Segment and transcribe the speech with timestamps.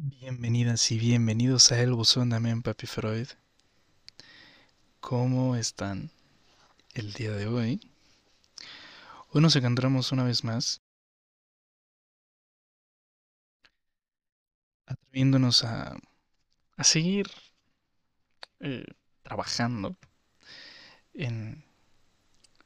[0.00, 3.26] Bienvenidas y bienvenidos a El Buzón de Papi Freud.
[5.00, 6.12] ¿Cómo están
[6.94, 7.80] el día de hoy?
[9.30, 10.82] Hoy nos encontramos una vez más
[14.86, 15.96] atreviéndonos a,
[16.76, 17.26] a seguir
[18.60, 18.84] eh,
[19.24, 19.96] trabajando
[21.12, 21.64] en,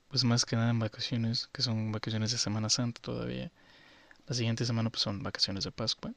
[0.08, 3.50] pues más que nada en vacaciones, que son vacaciones de Semana Santa todavía.
[4.26, 6.12] La siguiente semana pues son vacaciones de Pascua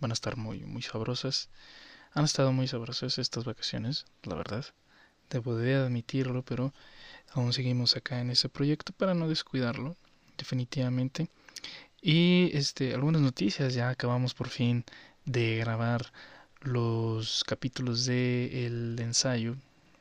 [0.00, 1.48] van a estar muy, muy sabrosas.
[2.12, 4.64] Han estado muy sabrosas estas vacaciones, la verdad.
[5.30, 6.74] Debo de admitirlo, pero
[7.32, 9.96] aún seguimos acá en ese proyecto para no descuidarlo,
[10.36, 11.28] definitivamente.
[12.02, 14.84] Y este, algunas noticias, ya acabamos por fin
[15.24, 16.12] de grabar
[16.62, 19.56] los capítulos de el ensayo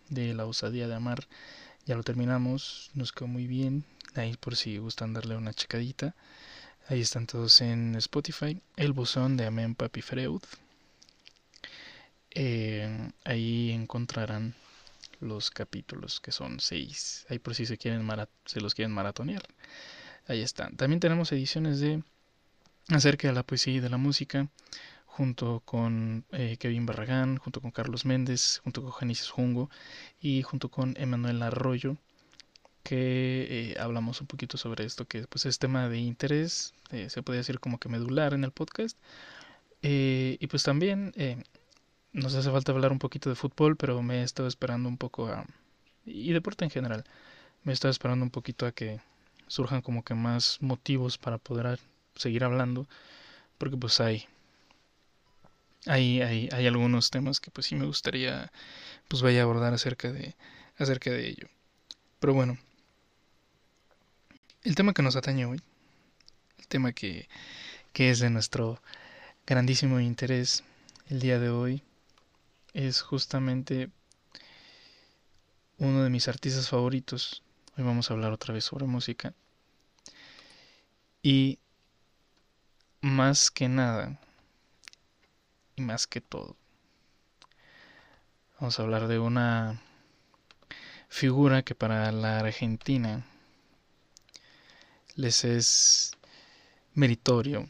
[0.09, 1.27] de la osadía de amar.
[1.85, 3.83] Ya lo terminamos, nos quedó muy bien.
[4.15, 6.15] Ahí por si gustan darle una checadita.
[6.89, 8.59] Ahí están todos en Spotify.
[8.75, 10.41] El buzón de Amén Papi Freud.
[12.31, 14.55] Eh, ahí encontrarán
[15.19, 17.27] los capítulos que son seis.
[17.29, 18.07] Ahí por si se quieren
[18.45, 19.43] se los quieren maratonear.
[20.27, 20.77] Ahí están.
[20.77, 22.01] También tenemos ediciones de
[22.87, 24.47] acerca de la poesía y de la música
[25.05, 29.69] junto con eh, Kevin Barragán, junto con Carlos Méndez, junto con Genesis Jungo
[30.19, 31.97] y junto con Emanuel Arroyo
[32.89, 37.21] que eh, hablamos un poquito sobre esto, que pues es tema de interés, eh, se
[37.21, 38.97] puede decir como que medular en el podcast.
[39.83, 41.13] Eh, y pues también
[42.13, 45.27] nos hace falta hablar un poquito de fútbol, pero me he estado esperando un poco
[45.27, 45.45] a...
[46.03, 47.03] y deporte en general,
[47.63, 48.99] me he estado esperando un poquito a que
[49.45, 51.79] surjan como que más motivos para poder
[52.15, 52.87] seguir hablando,
[53.59, 54.25] porque pues hay...
[55.85, 58.51] Hay, hay, hay algunos temas que pues sí me gustaría
[59.07, 60.35] pues vaya a abordar acerca de,
[60.77, 61.47] acerca de ello.
[62.19, 62.57] Pero bueno,
[64.63, 65.61] el tema que nos atañe hoy,
[66.57, 67.29] el tema que,
[67.93, 68.81] que es de nuestro
[69.45, 70.63] grandísimo interés
[71.07, 71.83] el día de hoy,
[72.73, 73.89] es justamente
[75.77, 77.41] uno de mis artistas favoritos.
[77.77, 79.33] Hoy vamos a hablar otra vez sobre música.
[81.23, 81.57] Y
[83.01, 84.19] más que nada,
[85.75, 86.57] y más que todo,
[88.59, 89.81] vamos a hablar de una
[91.07, 93.25] figura que para la Argentina
[95.19, 96.11] les es
[96.93, 97.67] meritorio,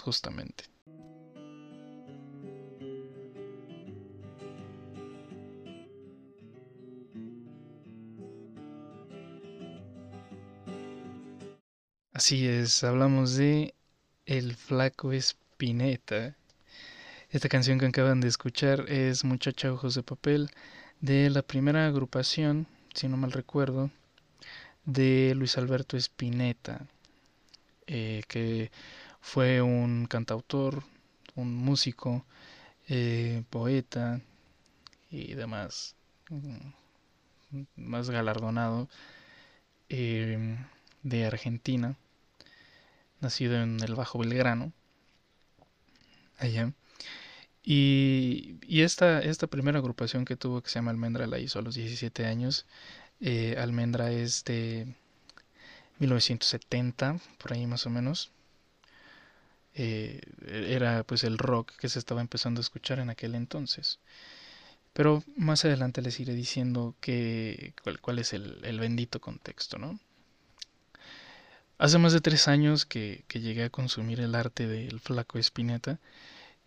[0.00, 0.64] justamente.
[12.12, 13.74] Así es, hablamos de
[14.24, 16.36] El Flaco Espineta.
[17.30, 20.50] Esta canción que acaban de escuchar es Muchacha Ojos de Papel
[21.00, 23.90] de la primera agrupación, si no mal recuerdo,
[24.84, 26.86] de Luis Alberto Spinetta,
[27.86, 28.70] eh, que
[29.20, 30.82] fue un cantautor,
[31.34, 32.24] un músico,
[32.88, 34.20] eh, poeta
[35.10, 35.96] y demás,
[36.30, 38.88] mm, más galardonado
[39.88, 40.56] eh,
[41.02, 41.96] de Argentina,
[43.20, 44.72] nacido en el Bajo Belgrano,
[46.38, 46.72] allá.
[47.62, 51.62] Y, y esta, esta primera agrupación que tuvo, que se llama Almendra, la hizo a
[51.62, 52.66] los 17 años
[53.20, 54.86] eh, Almendra es de
[55.98, 58.30] 1970, por ahí más o menos.
[59.74, 63.98] Eh, era pues el rock que se estaba empezando a escuchar en aquel entonces.
[64.92, 69.98] Pero más adelante les iré diciendo que, cuál, es el, bendito contexto, ¿no?
[71.78, 75.98] Hace más de tres años que, que llegué a consumir el arte del flaco Espineta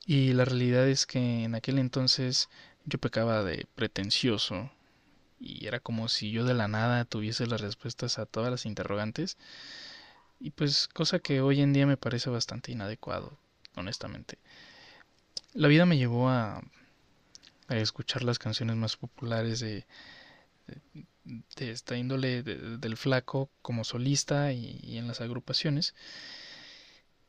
[0.05, 2.49] y la realidad es que en aquel entonces
[2.85, 4.71] yo pecaba de pretencioso
[5.39, 9.37] y era como si yo de la nada tuviese las respuestas a todas las interrogantes
[10.39, 13.37] y pues cosa que hoy en día me parece bastante inadecuado,
[13.75, 14.37] honestamente.
[15.53, 16.61] La vida me llevó a,
[17.69, 19.85] escuchar las canciones más populares de,
[21.57, 25.95] de, esta índole del flaco como solista y, en las agrupaciones.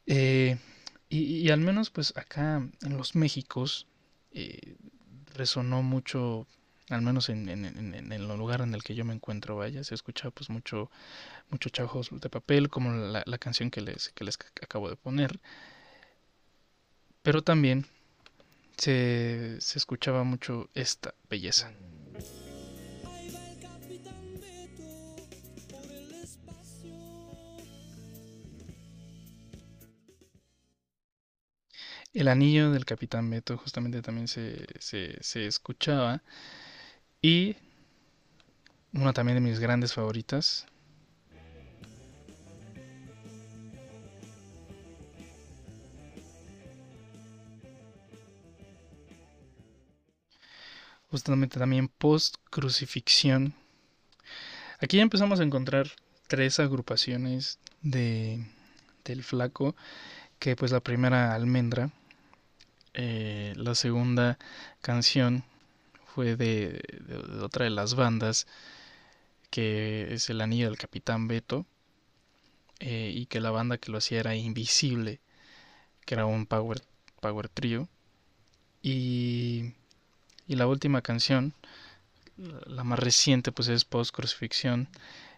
[0.07, 0.59] Eh,
[1.09, 3.87] y, al menos pues acá en los Méxicos
[4.33, 4.77] eh,
[5.35, 6.47] resonó mucho
[6.91, 10.51] al menos en, el lugar en el que yo me encuentro, vaya, se escucha pues
[10.51, 10.91] mucho,
[11.51, 15.39] mucho chajos de papel, como la, canción que les, que les acabo de poner.
[17.23, 17.87] Pero también
[18.77, 21.73] se, se escuchaba mucho esta belleza.
[32.15, 36.23] El anillo del Capitán Beto justamente también se, se, se escuchaba
[37.21, 37.57] y
[38.93, 40.67] una también de mis grandes favoritas.
[51.11, 53.55] Justamente también post crucifixión.
[54.81, 55.91] Aquí ya empezamos a encontrar
[56.29, 58.47] tres agrupaciones de,
[59.05, 59.75] del flaco,
[60.39, 61.91] que pues la primera almendra,
[62.95, 64.39] eh, la segunda
[64.83, 65.45] canción
[66.19, 66.83] fue de,
[67.41, 68.49] otra de las bandas,
[69.51, 71.65] que es el anillo del capitán Beto,
[72.81, 75.21] eh, y que la banda que lo hacía era Invisible,
[76.05, 76.83] que era un power,
[77.21, 77.89] power trio.
[78.83, 79.75] Y,
[80.49, 81.55] y la última canción,
[82.37, 84.89] la más reciente, pues es Post Crucifixión,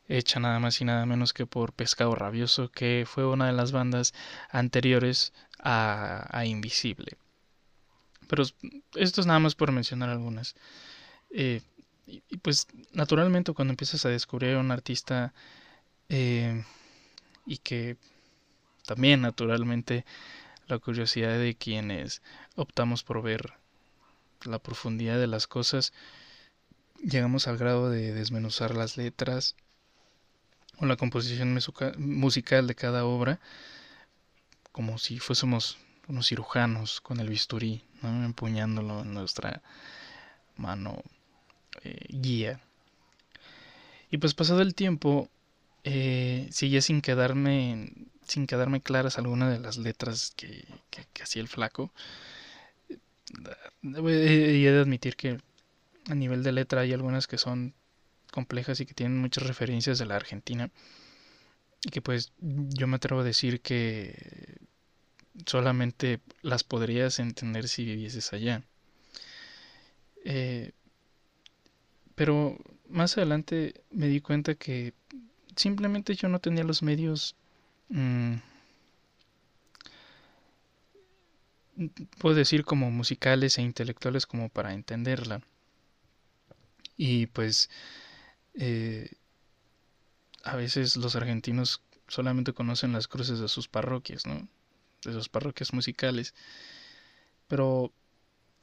[0.09, 3.71] hecha nada más y nada menos que por Pescado Rabioso, que fue una de las
[3.71, 4.15] bandas
[4.49, 7.19] anteriores a, Invisible.
[8.31, 8.45] Pero
[8.95, 10.55] esto es nada más por mencionar algunas.
[11.31, 11.63] Eh,
[12.07, 15.35] y, pues naturalmente cuando empiezas a descubrir a un artista
[16.09, 16.65] eh,
[17.45, 17.97] y que
[18.87, 20.05] también naturalmente
[20.69, 22.23] la curiosidad de quienes
[22.55, 23.55] optamos por ver
[24.45, 25.93] la profundidad de las cosas,
[27.03, 29.57] llegamos al grado de desmenuzar las letras
[30.79, 31.59] o la composición
[31.99, 33.41] musical de cada obra
[34.71, 35.79] como si fuésemos
[36.11, 39.63] unos cirujanos con el bisturí, empuñándolo en nuestra
[40.57, 41.03] mano
[41.85, 42.61] eh, guía.
[44.11, 45.31] Y pues pasado el tiempo,
[45.85, 47.93] eh, sigue sin quedarme
[48.27, 51.93] sin quedarme claras algunas de las letras que, que, hacía el flaco.
[53.83, 55.39] Y he de admitir que
[56.09, 57.75] a nivel de letra hay algunas que son
[58.31, 60.71] complejas y que tienen muchas referencias de la Argentina.
[61.85, 64.61] Y que pues yo me atrevo a decir que
[65.47, 68.63] solamente las podrías entender si vivieses allá.
[70.25, 70.73] Eh,
[72.15, 74.93] pero más adelante me di cuenta que
[75.57, 77.35] simplemente yo no tenía los medios
[77.91, 78.37] Mm,
[82.19, 85.43] puedo decir como musicales e intelectuales como para entenderla.
[86.97, 87.69] Y pues
[88.55, 89.11] eh,
[90.45, 94.49] a veces los argentinos solamente conocen las cruces de sus parroquias, ¿no?
[95.05, 96.35] De sus parroquias musicales.
[97.49, 97.93] Pero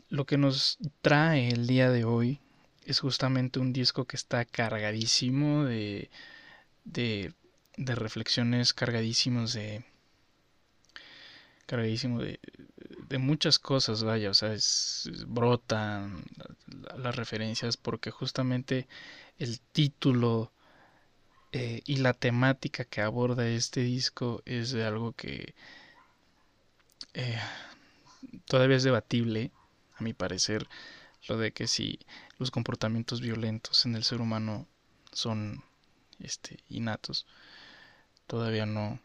[0.10, 2.40] lo que nos trae el día de hoy
[2.86, 6.10] es justamente un disco que está cargadísimo de,
[6.86, 7.34] de
[7.78, 9.86] de reflexiones cargadísimos de
[11.68, 12.40] cargadísimo de,
[13.08, 16.24] de muchas cosas, vaya, o sea, es, brotan
[16.98, 18.88] las referencias porque justamente
[19.38, 20.52] el título
[21.52, 25.56] eh, y la temática que aborda este disco es de algo que
[27.18, 27.40] eh,
[28.46, 29.52] todavía es debatible,
[29.98, 30.68] a mi parecer,
[31.28, 32.00] lo de que si
[32.38, 34.68] los comportamientos violentos en el ser humano
[35.12, 35.64] son
[36.20, 37.26] este, innatos
[38.28, 39.00] todavía no,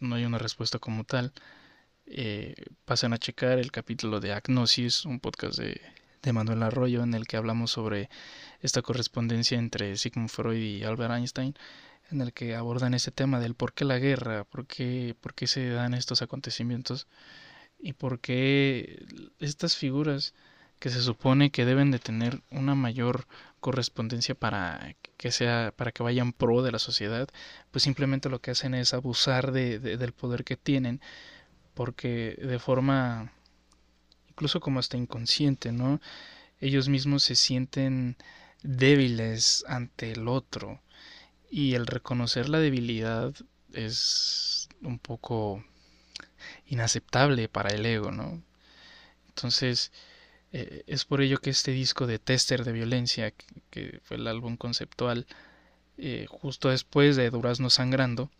[0.00, 1.32] no hay una respuesta como tal.
[2.06, 2.54] Eh,
[2.84, 5.80] pasen a checar el capítulo de Agnosis, un podcast de,
[6.22, 8.10] de, Manuel Arroyo en el que hablamos sobre
[8.60, 11.54] esta correspondencia entre Sigmund Freud y Albert Einstein,
[12.14, 15.46] en el que abordan ese tema del por qué la guerra, por qué, por qué
[15.46, 17.06] se dan estos acontecimientos
[17.78, 19.04] y por qué
[19.40, 20.34] estas figuras
[20.78, 23.26] que se supone que deben de tener una mayor
[23.60, 27.28] correspondencia para que sea para que vayan pro de la sociedad
[27.70, 31.00] pues simplemente lo que hacen es abusar de, del poder que tienen
[31.74, 33.32] porque de forma
[34.28, 36.00] incluso como hasta inconsciente no
[36.60, 38.16] ellos mismos se sienten
[38.62, 40.80] débiles ante el otro
[41.54, 43.32] y el reconocer la debilidad
[43.72, 45.64] es un poco
[46.66, 48.42] inaceptable para el ego no
[49.28, 49.92] entonces
[50.52, 53.32] eh, es por ello que este disco de Tester de Violencia,
[53.70, 55.26] que, fue el álbum conceptual,
[55.98, 58.30] eh, justo después de Durazno Sangrando,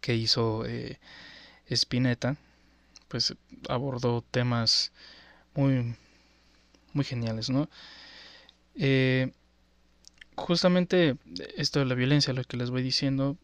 [0.00, 1.00] que hizo eh,
[1.68, 2.36] Spinetta,
[3.08, 3.34] pues
[3.68, 4.92] abordó temas
[5.54, 5.96] muy,
[6.92, 7.68] muy geniales, ¿no?
[10.36, 11.16] Justamente
[11.56, 13.36] esto de la violencia, lo que les voy diciendo,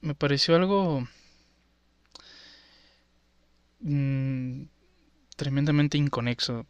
[0.00, 1.06] me pareció algo...
[3.80, 4.64] Mm,
[5.36, 6.66] tremendamente inconexo,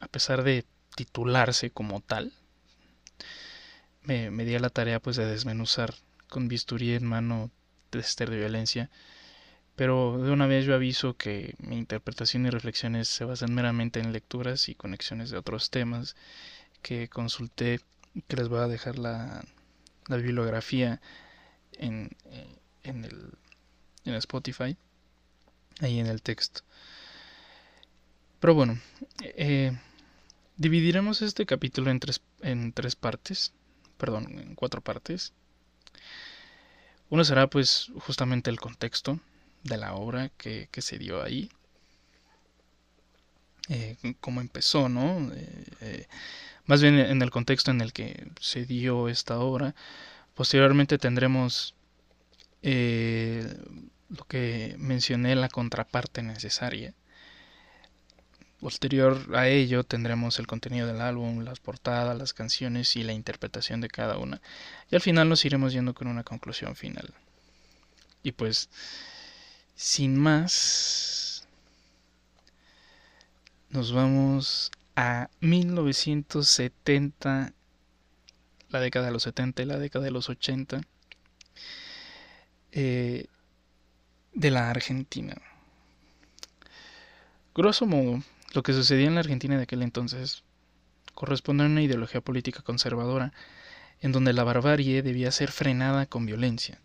[0.00, 0.64] a pesar de
[0.96, 2.32] titularse como tal.
[4.02, 5.94] Me, me di a la tarea pues de desmenuzar
[6.28, 7.50] con bisturí en mano
[7.90, 8.90] tester de violencia,
[9.76, 14.12] pero de una vez yo aviso que mi interpretación y reflexiones se basan meramente en
[14.12, 16.16] lecturas y conexiones de otros temas
[16.82, 17.80] que consulté,
[18.28, 19.44] que les voy a dejar la,
[20.08, 21.00] la bibliografía
[21.72, 22.10] en,
[22.82, 23.32] en, el,
[24.04, 24.76] en Spotify,
[25.80, 26.62] ahí en el texto.
[28.40, 28.78] Pero bueno,
[29.20, 29.76] eh,
[30.56, 33.52] dividiremos este capítulo en tres, en tres partes,
[33.98, 35.32] perdón, en cuatro partes.
[37.08, 39.20] Uno será pues justamente el contexto
[39.62, 41.50] de la obra que, se dio ahí.
[43.68, 45.30] eh, cómo empezó, ¿no?
[45.80, 46.06] Eh,
[46.66, 49.74] más bien en el contexto en el que se dio esta obra.
[50.34, 51.74] Posteriormente tendremos
[52.62, 56.94] lo que mencioné, la contraparte necesaria.
[58.60, 63.80] Posterior a ello tendremos el contenido del álbum, las portadas, las canciones y la interpretación
[63.80, 64.40] de cada una.
[64.88, 67.12] Y al final nos iremos yendo con una conclusión final.
[68.22, 68.70] Y pues,
[69.74, 71.48] sin más,
[73.70, 77.52] nos vamos a 1970,
[78.68, 80.82] la década de los 70 y la década de los 80,
[82.72, 83.26] eh,
[84.32, 85.36] de la Argentina.
[87.54, 88.22] Grosso modo,
[88.54, 90.42] lo que sucedía en la Argentina de aquel entonces
[91.14, 93.34] corresponde a una ideología política conservadora
[94.00, 96.80] en donde la barbarie debía ser frenada con violencia.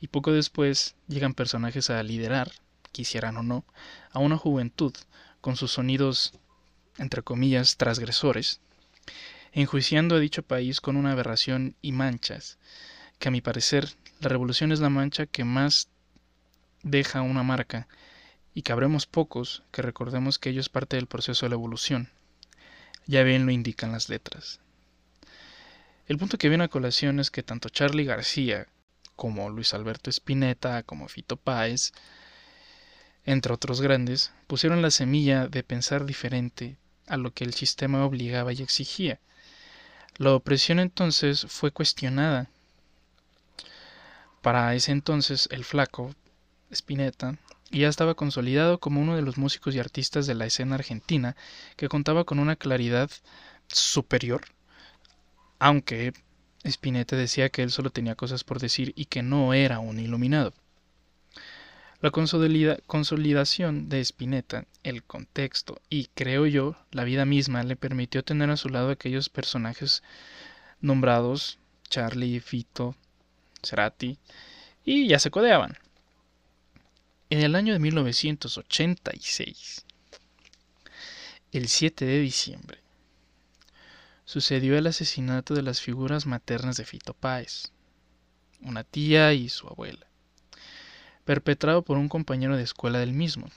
[0.00, 2.52] Y poco después llegan personajes a liderar,
[2.92, 3.64] quisieran o no,
[4.12, 4.94] a una juventud
[5.40, 6.32] con sus sonidos,
[6.98, 8.60] entre comillas, transgresores,
[9.52, 12.58] enjuiciando a dicho país con una aberración y manchas,
[13.18, 13.88] que a mi parecer
[14.20, 15.88] la revolución es la mancha que más
[16.82, 17.88] deja una marca
[18.54, 22.10] y cabremos pocos que recordemos que ello es parte del proceso de la evolución.
[23.06, 24.60] Ya bien lo indican las letras.
[26.06, 28.66] El punto que viene a colación es que tanto Charlie García
[29.14, 31.92] como Luis Alberto Spinetta, como Fito Páez,
[33.24, 36.76] entre otros grandes, pusieron la semilla de pensar diferente
[37.08, 39.18] a lo que el sistema obligaba y exigía.
[40.16, 42.48] La opresión entonces fue cuestionada.
[44.42, 46.14] Para ese entonces el flaco,
[46.70, 47.38] Spinetta,
[47.70, 51.36] ya estaba consolidado como uno de los músicos y artistas de la escena argentina
[51.76, 53.10] que contaba con una claridad
[53.68, 54.46] superior,
[55.58, 56.14] aunque
[56.64, 60.52] Spinetta decía que él solo tenía cosas por decir y que no era un iluminado.
[62.00, 68.50] La consolidación de Spinetta, el contexto y, creo yo, la vida misma le permitió tener
[68.50, 70.04] a su lado aquellos personajes
[70.80, 72.94] nombrados Charlie, Fito,
[73.64, 74.16] Cerati,
[74.84, 75.76] y ya se codeaban.
[77.30, 79.84] En el año de 1986,
[81.50, 82.78] el 7 de diciembre,
[84.24, 87.72] sucedió el asesinato de las figuras maternas de Fito Páez,
[88.60, 90.07] una tía y su abuela,
[91.28, 93.50] perpetrado por un compañero de escuela del mismo,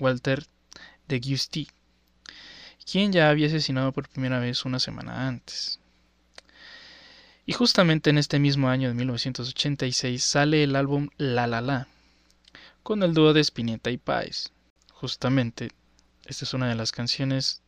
[0.00, 0.44] Walter
[1.06, 1.68] de Giusti,
[2.84, 5.78] quien ya había asesinado por primera vez una semana antes.
[7.46, 11.86] Y justamente en este mismo año de 1986 sale el álbum La La La,
[12.82, 14.50] con el dúo de Spinetta y Páez.
[14.90, 15.70] Justamente,
[16.24, 17.62] esta es una de las canciones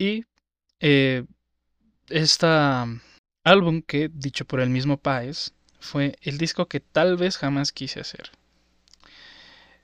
[0.00, 0.24] Y
[2.08, 2.46] este
[3.44, 8.00] álbum que, dicho por el mismo Páez, fue el disco que tal vez jamás quise
[8.00, 8.30] hacer.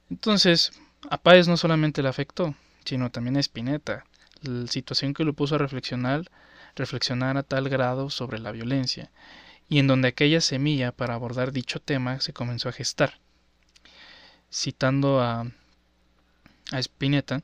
[0.09, 0.73] Entonces,
[1.11, 2.55] a Páez no solamente le afectó,
[2.87, 4.07] sino también a Spinetta,
[4.41, 6.31] la situación que lo puso a reflexionar,
[6.77, 9.11] reflexionar a tal grado sobre la violencia,
[9.69, 13.21] y en donde aquella semilla para abordar dicho tema se comenzó a gestar.
[14.51, 15.43] Citando a,
[16.73, 17.43] a Spinetta,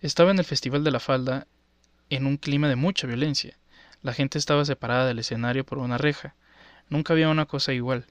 [0.00, 1.46] estaba en el Festival de la Falda
[2.16, 3.56] en un clima de mucha violencia.
[4.02, 6.34] La gente estaba separada del escenario por una reja.
[6.88, 8.06] Nunca había una cosa igual.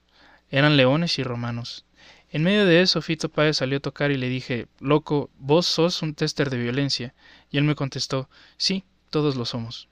[0.50, 1.86] Eran leones y romanos.
[2.32, 6.02] En medio de eso, Fito Páez salió a tocar y le dije, loco, vos sos
[6.02, 7.14] un tester de violencia.
[7.52, 9.88] Y él me contestó, sí, todos lo somos.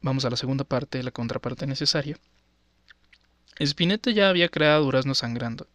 [0.00, 2.18] Vamos a la segunda parte, la contraparte necesaria.
[3.60, 5.68] Spinetta ya había creado Durazno Sangrando.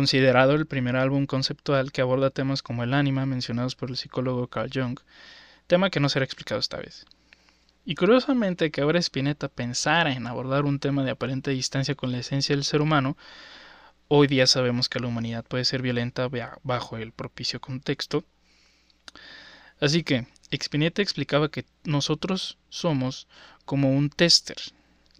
[0.00, 4.46] Considerado el primer álbum conceptual que aborda temas como el ánima mencionados por el psicólogo
[4.46, 4.98] Carl Jung,
[5.66, 7.04] tema que no será explicado esta vez.
[7.84, 12.18] Y curiosamente que ahora Spinetta pensara en abordar un tema de aparente distancia con la
[12.20, 13.18] esencia del ser humano,
[14.08, 16.30] hoy día sabemos que la humanidad puede ser violenta
[16.62, 18.24] bajo el propicio contexto.
[19.82, 23.28] Así que Spinetta explicaba que nosotros somos
[23.66, 24.56] como un tester,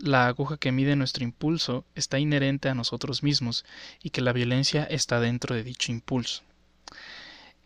[0.00, 3.64] la aguja que mide nuestro impulso está inherente a nosotros mismos
[4.02, 6.42] y que la violencia está dentro de dicho impulso.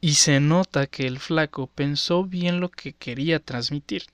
[0.00, 4.04] Y se nota que el flaco pensó bien lo que quería transmitir.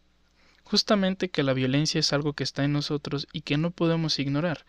[0.64, 4.64] justamente que la violencia es algo que está en nosotros y que no podemos ignorar.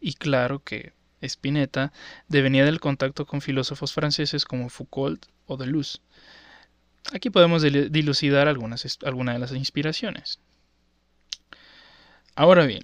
[0.00, 1.92] Y claro que Spinetta
[2.28, 5.98] devenía del contacto con filósofos franceses como Foucault o Deleuze.
[7.12, 10.40] Aquí podemos dilucidar algunas, algunas de las inspiraciones.
[12.34, 12.82] Ahora bien,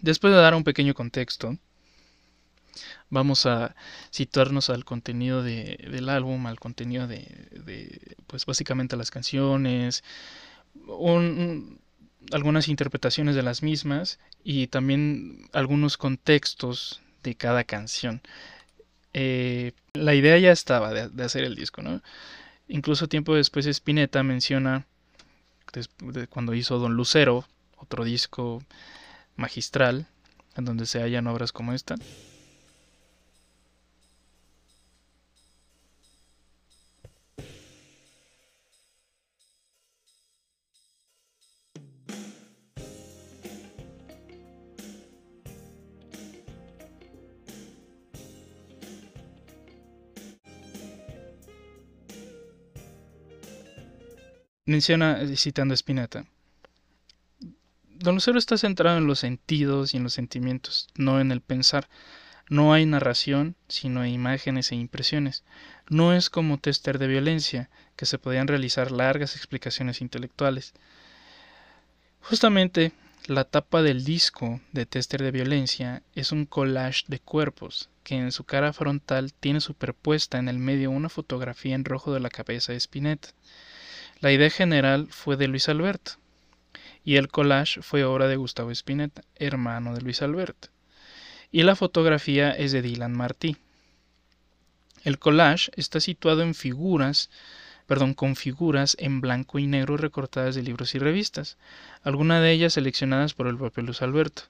[0.00, 1.56] después de dar un pequeño contexto,
[3.08, 3.76] vamos a
[4.10, 10.02] situarnos al contenido del álbum, al contenido de, pues básicamente las canciones,
[12.32, 18.20] algunas interpretaciones de las mismas y también algunos contextos de cada canción.
[19.12, 22.02] Eh, la idea ya estaba de, hacer el disco, ¿no?
[22.68, 24.86] Incluso tiempo después Spinetta menciona,
[26.30, 27.44] cuando hizo Don Lucero,
[27.80, 28.62] otro disco
[29.36, 30.06] magistral,
[30.56, 31.96] en donde se hallan obras como esta,
[54.70, 56.24] menciona, eh, citando a Spinetta,
[58.02, 61.90] Don Lucero está centrado en los sentidos y en los sentimientos, no en el pensar.
[62.48, 65.44] No hay narración, sino imágenes e impresiones.
[65.90, 70.72] No es como tester de violencia, que se podían realizar largas explicaciones intelectuales.
[72.22, 72.92] Justamente,
[73.26, 78.32] la tapa del disco de tester de violencia es un collage de cuerpos, que en
[78.32, 82.72] su cara frontal tiene superpuesta en el medio una fotografía en rojo de la cabeza
[82.72, 83.28] de Spinetta.
[84.20, 86.19] La idea general fue de Luis Alberto
[87.04, 90.68] y el collage fue obra de Gustavo Spinetta, hermano de Luis Alberto.
[91.50, 93.56] Y la fotografía es de Dylan Martí.
[95.02, 97.30] El collage está situado en figuras,
[97.86, 101.56] perdón, con figuras en blanco y negro recortadas de libros y revistas,
[102.02, 104.42] algunas de ellas seleccionadas por el propio Luis Alberto,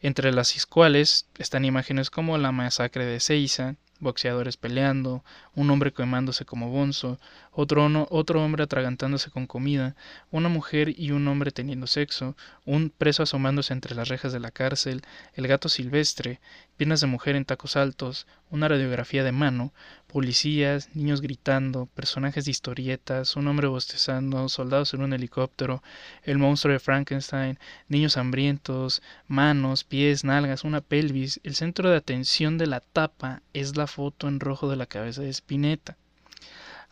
[0.00, 5.24] entre las cuales están imágenes como la masacre de Seiza, boxeadores peleando,
[5.56, 7.18] un hombre quemándose como bonzo,
[7.50, 9.96] otro, otro hombre atragantándose con comida,
[10.30, 14.52] una mujer y un hombre teniendo sexo, un preso asomándose entre las rejas de la
[14.52, 15.02] cárcel,
[15.34, 16.40] el gato silvestre,
[16.76, 19.72] piernas de mujer en tacos altos, una radiografía de mano,
[20.14, 25.82] policías, niños gritando, personajes de historietas, un hombre bostezando, soldados en un helicóptero,
[26.22, 31.40] el monstruo de Frankenstein, niños hambrientos, manos, pies, nalgas, una pelvis.
[31.42, 35.22] El centro de atención de la tapa es la foto en rojo de la cabeza
[35.22, 35.96] de Spinetta,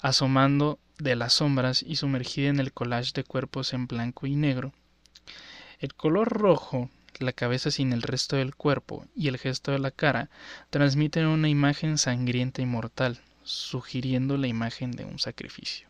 [0.01, 4.73] asomando de las sombras y sumergida en el collage de cuerpos en blanco y negro.
[5.81, 6.91] El color rojo
[7.23, 10.29] la cabeza sin el resto del cuerpo y el gesto de la cara
[10.71, 15.89] transmiten una imagen sangrienta y mortal, sugiriendo la imagen de un sacrificio.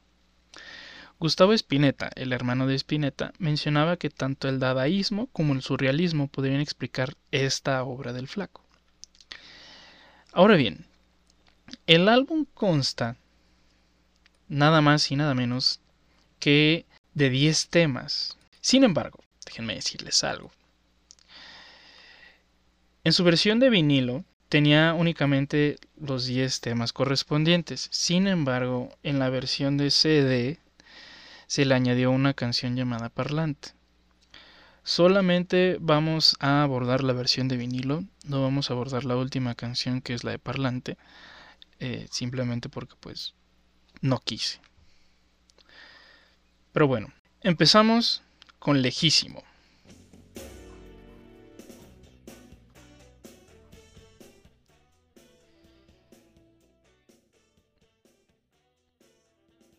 [1.18, 6.60] Gustavo Spinetta, el hermano de Spinetta, mencionaba que tanto el dadaísmo como el surrealismo podrían
[6.60, 8.64] explicar esta obra del flaco.
[10.32, 10.86] Ahora bien,
[11.86, 13.16] el álbum consta
[14.48, 15.80] nada más y nada menos
[16.38, 18.36] que de 10 temas.
[18.60, 20.50] Sin embargo, déjenme decirles algo.
[23.04, 27.88] En su versión de vinilo tenía únicamente los 10 temas correspondientes.
[27.90, 30.58] Sin embargo, en la versión de CD
[31.46, 33.70] se le añadió una canción llamada Parlante.
[34.84, 40.00] Solamente vamos a abordar la versión de vinilo, no vamos a abordar la última canción
[40.00, 40.96] que es la de Parlante,
[41.84, 43.34] eh, simplemente porque pues
[44.02, 44.60] no quise.
[46.72, 48.22] Pero bueno, empezamos
[48.60, 49.42] con Lejísimo.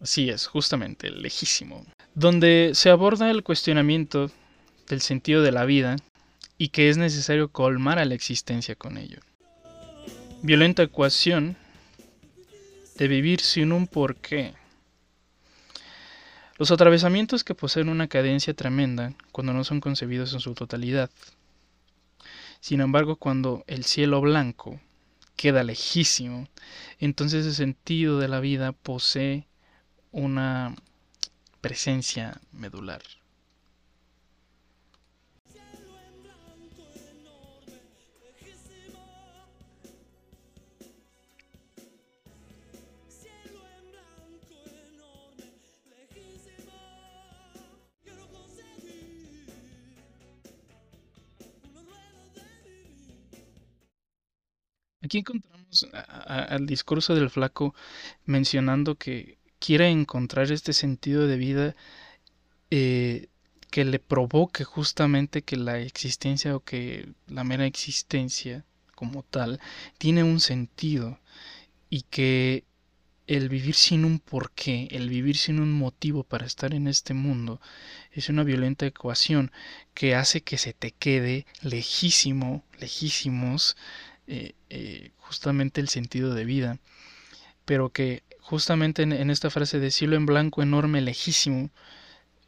[0.02, 1.86] Así es, justamente, lejísimo.
[2.14, 4.30] Donde se aborda el cuestionamiento
[4.90, 5.96] del sentido de la vida
[6.58, 9.22] y que es necesario colmar a la existencia con ello.
[10.42, 11.56] Violenta ecuación
[12.98, 14.54] de vivir sin un porqué.
[16.58, 21.10] Los atravesamientos que poseen una cadencia tremenda cuando no son concebidos en su totalidad.
[22.60, 24.80] Sin embargo, cuando el cielo blanco
[25.36, 26.48] queda lejísimo,
[27.00, 29.48] entonces el sentido de la vida posee
[30.12, 30.76] una
[31.60, 33.02] presencia medular.
[55.14, 57.76] Aquí encontramos al discurso del flaco
[58.26, 61.76] mencionando que quiere encontrar este sentido de vida
[62.72, 63.28] eh,
[63.70, 69.60] que le provoque justamente que la existencia o que la mera existencia como tal
[70.00, 71.20] tiene un sentido
[71.92, 72.64] y que
[73.28, 77.62] el vivir sin un porqué, el vivir sin un motivo para estar en este mundo,
[78.12, 79.52] es una violenta ecuación
[79.94, 83.78] que hace que se te quede lejísimo, lejísimos,
[84.28, 86.80] eh, eh, justamente el sentido de vida.
[87.66, 91.70] Pero que justamente en, esta frase de cielo en blanco enorme, lejísimo,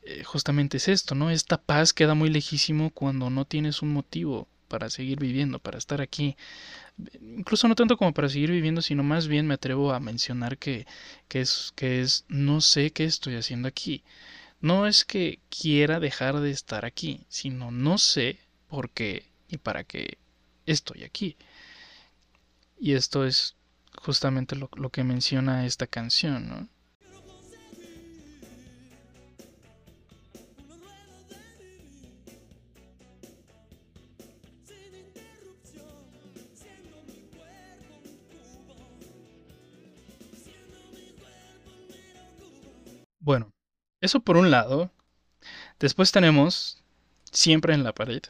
[0.03, 1.29] eh, justamente es esto, ¿no?
[1.29, 6.01] Esta paz queda muy lejísimo cuando no tienes un motivo para seguir viviendo, para estar
[6.01, 6.35] aquí,
[7.21, 10.85] incluso no tanto como para seguir viviendo, sino más bien me atrevo a mencionar que,
[11.27, 14.03] que, es, que es no sé qué estoy haciendo aquí.
[14.61, 19.83] No es que quiera dejar de estar aquí, sino no sé por qué y para
[19.83, 20.17] qué
[20.65, 21.38] estoy aquí.
[22.77, 23.55] Y esto es
[24.01, 26.69] justamente lo, que menciona esta canción, ¿no?
[43.19, 43.51] Bueno,
[44.01, 44.91] eso por un lado.
[45.79, 46.83] Después tenemos
[47.31, 48.21] siempre en la pared.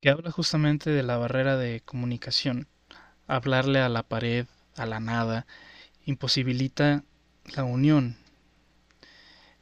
[0.00, 2.68] Que habla justamente de la barrera de comunicación
[3.30, 5.46] hablarle a la pared, a la nada,
[6.04, 7.04] imposibilita
[7.54, 8.16] la unión.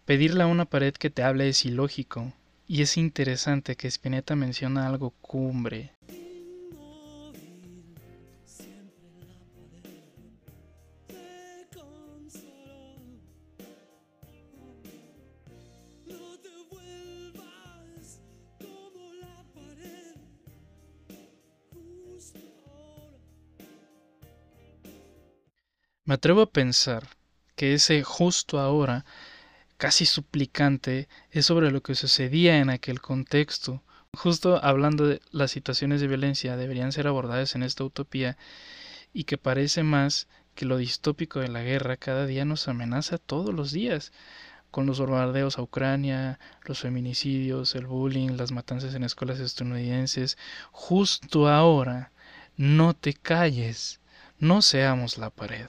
[0.06, 2.32] Pedirle a una pared que te hable es ilógico,
[2.66, 5.92] y es interesante que Spinetta menciona algo cumbre.
[26.08, 27.06] Me atrevo a pensar
[27.54, 29.04] que ese justo ahora,
[29.76, 33.82] casi suplicante, es sobre lo que sucedía en aquel contexto.
[34.16, 38.38] Justo hablando de las situaciones de violencia deberían ser abordadas en esta utopía
[39.12, 43.52] y que parece más que lo distópico de la guerra cada día nos amenaza todos
[43.52, 44.14] los días,
[44.70, 50.38] con los bombardeos a Ucrania, los feminicidios, el bullying, las matanzas en escuelas estadounidenses.
[50.72, 52.12] Justo ahora,
[52.56, 54.00] no te calles,
[54.38, 55.68] no seamos la pared.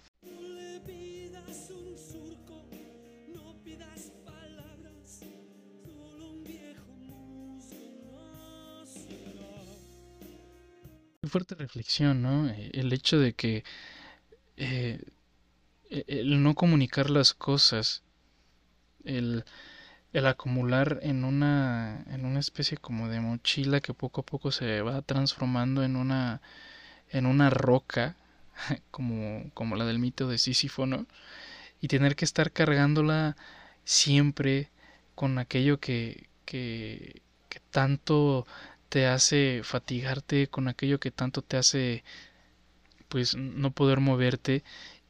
[11.30, 12.50] Fuerte reflexión, ¿no?
[12.50, 13.64] Eh, el hecho de que
[14.58, 15.02] eh,
[15.90, 18.04] e-, el no comunicar las cosas,
[19.04, 19.44] el,
[20.26, 25.02] acumular en una, en una especie como de mochila que poco a poco se va
[25.02, 26.42] transformando en una,
[27.10, 28.16] en una roca,
[28.92, 31.06] como, como la del mito de Sísifo, ¿no?
[31.82, 33.38] Y tener que estar cargándola
[33.86, 34.70] siempre
[35.16, 38.46] con aquello que, que, que tanto
[38.90, 42.04] te hace fatigarte con aquello que tanto te hace
[43.08, 44.64] pues no poder moverte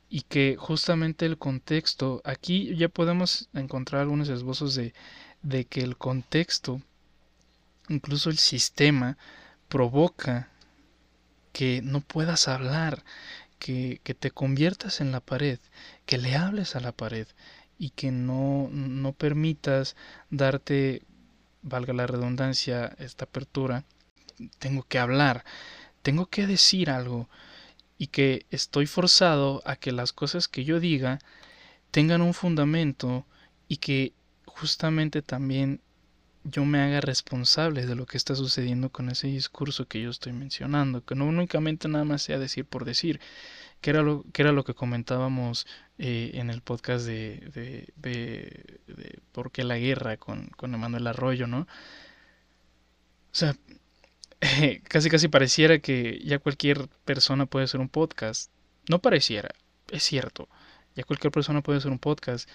[0.10, 4.94] y que justamente el contexto, aquí ya podemos encontrar algunos esbozos de,
[5.44, 6.82] de que el contexto,
[7.90, 9.18] incluso el sistema,
[9.68, 10.50] provoca
[11.54, 13.04] que no puedas hablar,
[13.60, 15.60] que, que, te conviertas en la pared,
[16.06, 17.28] que le hables a la pared
[17.78, 19.96] y que no, no permitas
[20.30, 21.04] darte
[21.62, 23.84] valga la redundancia, esta apertura,
[24.60, 25.44] tengo que hablar,
[26.02, 27.30] tengo que decir algo
[27.98, 31.20] y que estoy forzado a que las cosas que yo diga
[31.92, 33.26] tengan un fundamento
[33.68, 34.14] y que
[34.46, 35.82] justamente también
[36.44, 40.34] yo me haga responsable de lo que está sucediendo con ese discurso que yo estoy
[40.34, 43.20] mencionando, que no únicamente nada más sea decir por decir,
[43.82, 45.68] que era lo que, era lo que comentábamos
[46.00, 51.68] eh, en el podcast de, de, por qué la guerra con, con Emanuel Arroyo, ¿no?
[53.32, 53.56] O sea,
[54.88, 58.50] casi casi pareciera que ya cualquier persona puede hacer un podcast.
[58.90, 59.50] No pareciera,
[59.92, 60.48] es cierto,
[60.96, 62.50] ya cualquier persona puede hacer un podcast,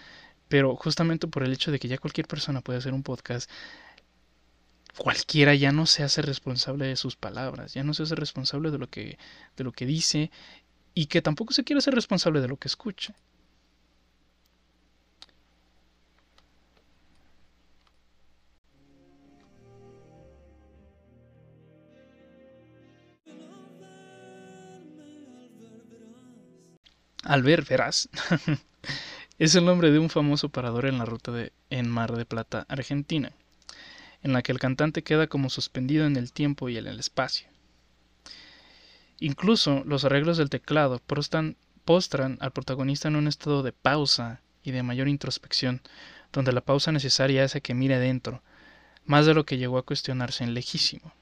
[0.48, 3.50] pero justamente por el hecho de que ya cualquier persona puede hacer un podcast,
[4.96, 8.78] cualquiera ya no se hace responsable de sus palabras, ya no se hace responsable de
[8.78, 9.18] lo que,
[9.56, 10.30] de lo que dice
[10.94, 13.14] y que tampoco se quiere ser responsable de lo que escucha.
[27.24, 28.10] Albert Verás
[29.38, 32.66] es el nombre de un famoso parador en la ruta de en Mar de Plata,
[32.68, 33.32] Argentina,
[34.22, 37.48] en la que el cantante queda como suspendido en el tiempo y en el espacio.
[39.20, 41.56] Incluso los arreglos del teclado postran
[42.40, 45.80] al protagonista en un estado de pausa y de mayor introspección,
[46.30, 48.42] donde la pausa necesaria hace que mire dentro,
[49.06, 51.14] más de lo que llegó a cuestionarse en lejísimo.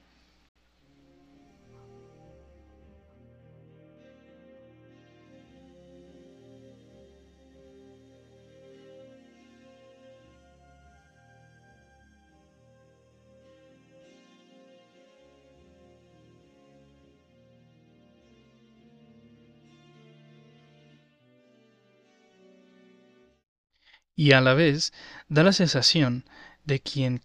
[24.23, 24.93] Y a la vez
[25.29, 26.25] da la sensación
[26.65, 27.23] de quien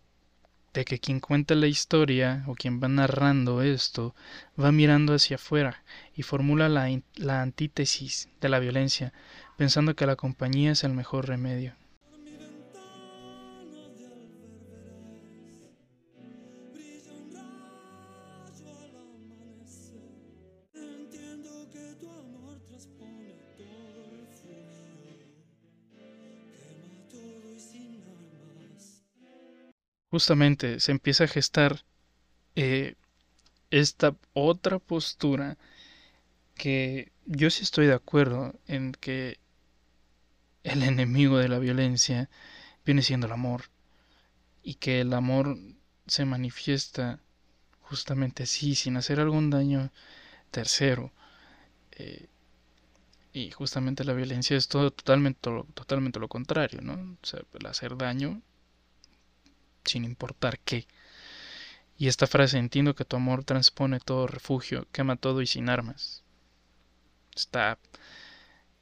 [0.73, 4.15] de que quien cuenta la historia o quien va narrando esto
[4.59, 5.83] va mirando hacia afuera
[6.15, 9.13] y formula la, la antítesis de la violencia,
[9.57, 11.75] pensando que la compañía es el mejor remedio.
[30.17, 31.83] Justamente se empieza a gestar
[32.55, 32.95] eh,
[33.69, 35.59] esta otra postura
[36.55, 39.37] que yo sí estoy de acuerdo en que
[40.63, 42.31] el enemigo de la violencia
[42.83, 43.65] viene siendo el amor
[44.63, 45.55] y que el amor
[46.07, 47.19] se manifiesta
[47.81, 49.91] justamente así, sin hacer algún daño
[50.49, 51.11] tercero.
[51.91, 52.25] Eh,
[53.33, 55.41] y justamente la violencia es todo totalmente,
[55.75, 57.17] totalmente lo contrario, ¿no?
[57.53, 58.41] El hacer daño
[59.87, 60.87] sin importar qué.
[61.97, 66.23] Y esta frase, entiendo que tu amor transpone todo refugio, quema todo y sin armas.
[67.35, 67.79] Está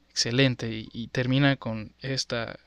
[0.09, 2.59] excelente y, termina con esta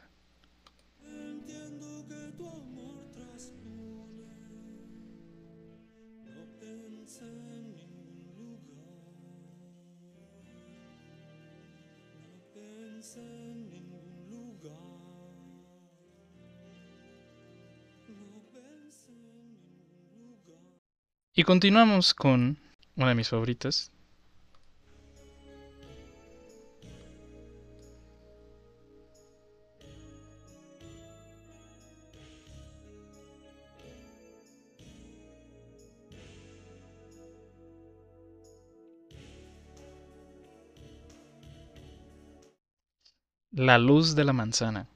[21.39, 22.59] Y continuamos con
[22.97, 23.93] una de mis favoritas.
[43.53, 44.89] La luz de la manzana.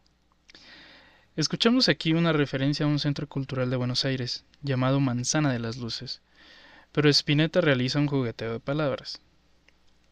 [1.34, 5.78] Escuchamos aquí una referencia a un centro cultural de Buenos Aires, llamado Manzana de las
[5.78, 6.20] Luces,
[6.92, 9.20] pero Spinetta realiza un jugueteo de palabras.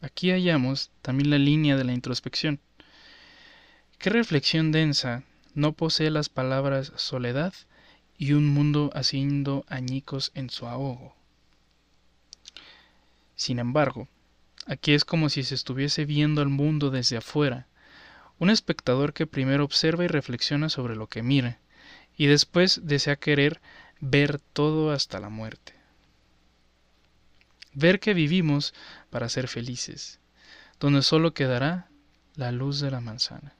[0.01, 2.59] Aquí hallamos también la línea de la introspección.
[3.99, 7.53] ¿Qué reflexión densa no posee las palabras soledad
[8.17, 11.15] y un mundo haciendo añicos en su ahogo?
[13.35, 14.07] Sin embargo,
[14.65, 17.67] aquí es como si se estuviese viendo al mundo desde afuera,
[18.39, 21.59] un espectador que primero observa y reflexiona sobre lo que mira,
[22.17, 23.61] y después desea querer
[23.99, 25.80] ver todo hasta la muerte
[27.73, 28.73] ver que vivimos
[29.09, 30.19] para ser felices,
[30.79, 31.89] donde solo quedará
[32.35, 33.53] la luz de la manzana.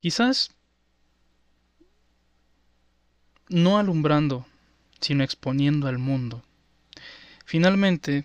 [0.00, 0.52] Quizás
[3.48, 4.46] no alumbrando,
[5.00, 6.44] sino exponiendo al mundo.
[7.44, 8.24] Finalmente,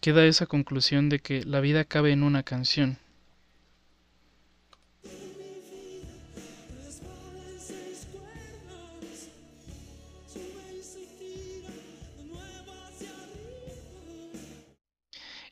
[0.00, 2.98] queda esa conclusión de que la vida cabe en una canción.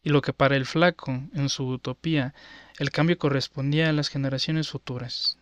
[0.04, 2.32] Y lo que para el flaco, en su utopía,
[2.78, 5.36] el cambio correspondía a las generaciones futuras.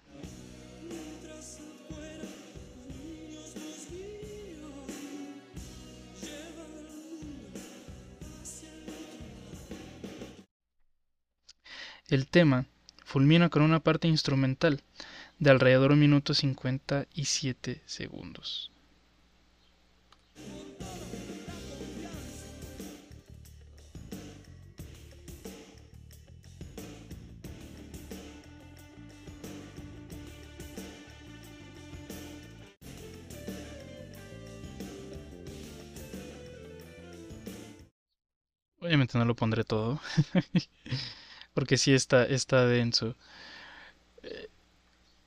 [12.15, 12.67] El tema
[13.05, 14.85] fulmina con una parte instrumental
[15.41, 18.71] de alrededor de un minuto 57 segundos.
[38.79, 40.01] Obviamente no lo pondré todo.
[41.55, 43.17] porque sí está, está denso.
[44.23, 44.49] Eh,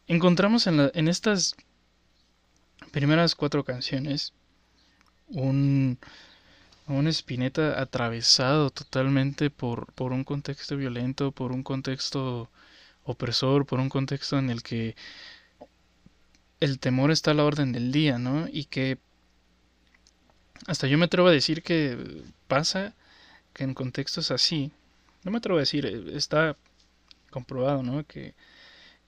[0.07, 1.55] encontramos en, la, en estas
[2.91, 4.33] primeras cuatro canciones
[5.27, 5.97] un,
[6.87, 7.07] un
[7.77, 12.49] atravesado totalmente por, por un contexto violento, por un contexto
[13.03, 14.95] opresor, por un contexto en el que
[16.59, 18.47] el temor está a la orden del día, ¿no?
[18.51, 18.97] Y que
[20.65, 22.93] hasta yo me atrevo a decir que pasa
[23.53, 24.71] que en contextos así,
[25.27, 26.55] no me atrevo a decir, está
[27.31, 28.05] comprobado, ¿no?
[28.07, 28.33] Que,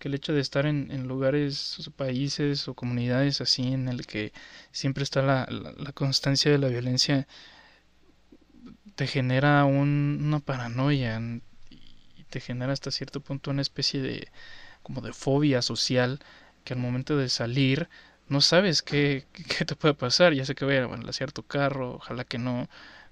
[0.01, 4.31] el hecho de estar en, lugares, países o comunidades así en el que
[4.71, 7.27] siempre está la, la, constancia de la violencia,
[8.95, 11.21] te genera una paranoia
[11.69, 14.29] y te genera hasta cierto punto una especie de
[14.83, 16.19] como de fobia social
[16.63, 17.89] que al momento de salir
[18.29, 21.95] no sabes qué, qué te puede pasar, ya sé que voy a balancear tu carro,
[21.95, 22.69] ojalá que no,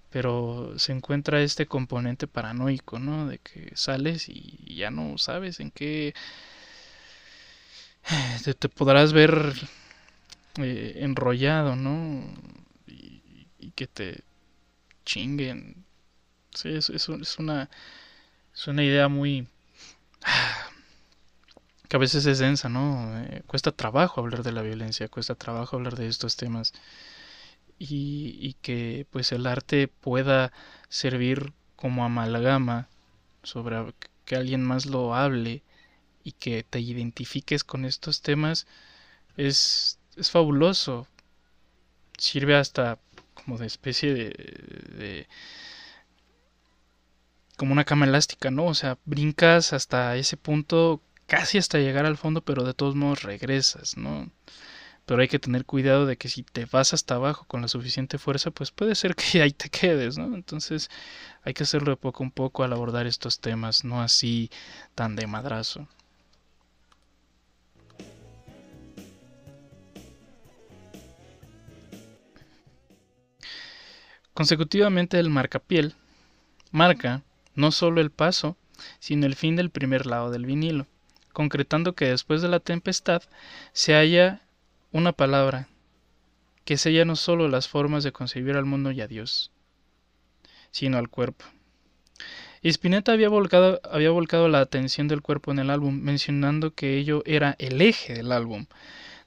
[0.09, 3.27] pero se encuentra este componente paranoico, ¿no?
[3.27, 6.13] De que sales y ya no sabes en qué
[8.59, 9.53] te, podrás ver
[10.57, 12.23] eh, enrollado, ¿no?
[12.87, 14.23] Y, que te
[15.05, 15.85] chinguen.
[16.55, 17.69] Sí, es, es, es, una,
[18.55, 19.47] es una idea muy
[21.89, 23.19] que a veces es densa, ¿no?
[23.19, 26.73] Eh, cuesta trabajo hablar de la violencia, cuesta trabajo hablar de estos temas
[27.79, 30.51] y, y, que pues el arte pueda
[30.89, 32.89] servir como amalgama
[33.43, 33.93] sobre
[34.25, 35.63] que alguien más lo hable
[36.23, 38.67] y que te identifiques con estos temas
[39.37, 41.07] es, es fabuloso.
[42.17, 42.99] Sirve hasta
[43.33, 44.29] como de especie de,
[44.97, 45.27] de
[47.57, 48.65] como una cama elástica, ¿no?
[48.65, 53.23] O sea, brincas hasta ese punto casi hasta llegar al fondo, pero de todos modos
[53.23, 54.29] regresas, ¿no?
[55.07, 58.17] Pero hay que tener cuidado de que si te vas hasta abajo con la suficiente
[58.17, 60.35] fuerza, pues puede ser que ahí te quedes, ¿no?
[60.35, 60.89] Entonces
[61.43, 64.51] hay que hacerlo de poco a poco al abordar estos temas, no así
[64.95, 65.87] tan de madrazo.
[74.33, 75.95] Consecutivamente el marcapiel
[76.71, 77.23] marca
[77.55, 78.55] no solo el paso,
[78.99, 80.85] sino el fin del primer lado del vinilo
[81.37, 83.21] concretando que después de la tempestad
[83.71, 84.41] se halla
[84.91, 85.67] una palabra
[86.65, 89.51] que sella no solo las formas de concebir al mundo y a Dios,
[90.71, 91.45] sino al cuerpo.
[92.63, 97.23] Spinetta había volcado, había volcado la atención del cuerpo en el álbum, mencionando que ello
[97.25, 98.65] era el eje del álbum.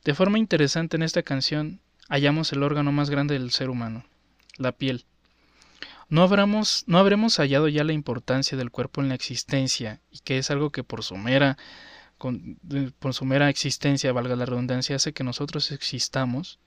[0.05, 4.05] De forma interesante en esta canción hallamos el órgano más grande del ser humano,
[4.57, 5.07] la piel.
[6.09, 10.39] No, habremos, no habremos hallado ya la importancia del cuerpo en la existencia, y que
[10.39, 11.57] es algo que por su mera
[12.99, 16.61] por su mera existencia, valga la redundancia, hace que nosotros existamos,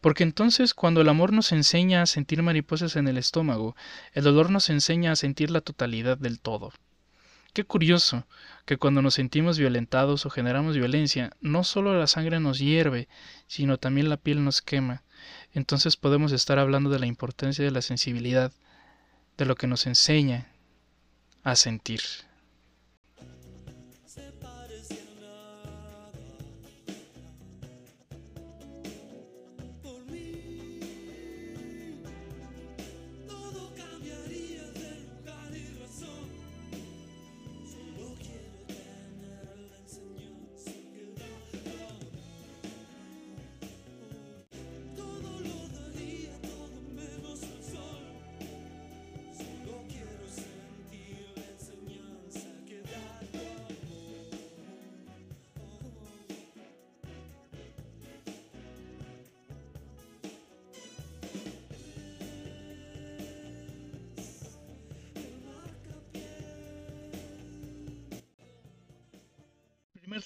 [0.00, 3.76] porque entonces cuando el amor nos enseña a sentir mariposas en el estómago,
[4.12, 6.72] el dolor nos enseña a sentir la totalidad del todo.
[7.52, 8.26] Qué curioso
[8.64, 13.08] que cuando nos sentimos violentados o generamos violencia, no solo la sangre nos hierve,
[13.46, 15.02] sino también la piel nos quema.
[15.52, 18.52] Entonces podemos estar hablando de la importancia de la sensibilidad,
[19.36, 20.46] de lo que nos enseña
[21.42, 22.00] a sentir.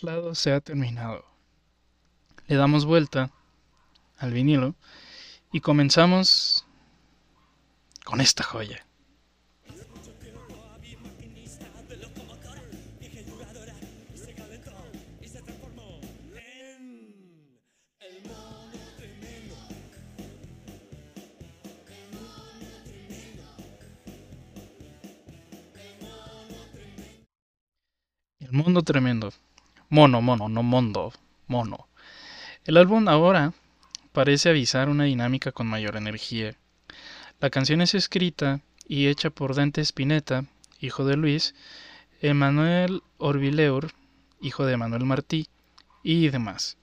[0.03, 1.25] Lado se ha terminado.
[2.49, 3.31] Le damos vuelta
[4.19, 4.75] al vinilo
[5.53, 6.67] y comenzamos
[8.05, 8.85] con esta joya.
[28.41, 29.33] El mundo tremendo.
[29.89, 31.13] Mono, mono, no mondo,
[31.47, 31.87] mono.
[32.65, 33.53] El álbum ahora
[34.13, 36.55] parece avisar una dinámica con mayor energía.
[37.41, 40.45] La canción es escrita y hecha por Dante Spinetta,
[40.81, 41.55] hijo de Luis,
[42.21, 43.93] Emanuel Orvileur,
[44.41, 45.49] hijo de Manuel Martí,
[46.03, 46.79] y demás.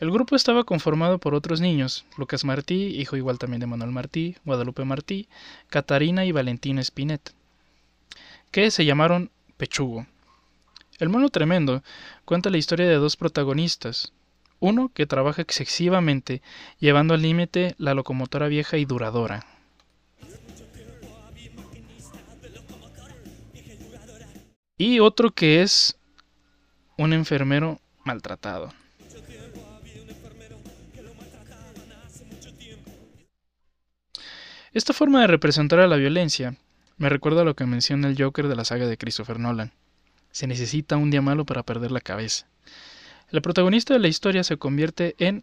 [0.00, 4.36] El grupo estaba conformado por otros niños, Lucas Martí, hijo igual también de Manuel Martí,
[4.44, 5.28] Guadalupe Martí,
[5.68, 7.32] Catarina y Valentina Spinet,
[8.50, 10.06] que se llamaron Pechugo.
[10.98, 11.82] El mono tremendo
[12.24, 14.12] cuenta la historia de dos protagonistas,
[14.60, 16.40] uno que trabaja excesivamente,
[16.78, 19.46] llevando al límite la locomotora vieja y duradora.
[24.78, 25.98] Y otro que es
[26.96, 28.72] un enfermero maltratado.
[34.72, 36.56] Esta forma de representar a la violencia
[36.98, 39.72] me recuerda a lo que menciona el Joker de la saga de Christopher Nolan.
[40.36, 42.46] Se necesita un día malo para perder la cabeza.
[43.30, 45.42] El protagonista de la historia se convierte en...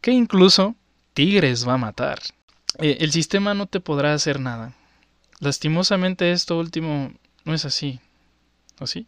[0.00, 0.74] que incluso
[1.12, 2.18] Tigres va a matar.
[2.80, 4.74] Eh, el sistema no te podrá hacer nada.
[5.38, 8.00] Lastimosamente esto último no es así.
[8.80, 9.06] ¿O sí?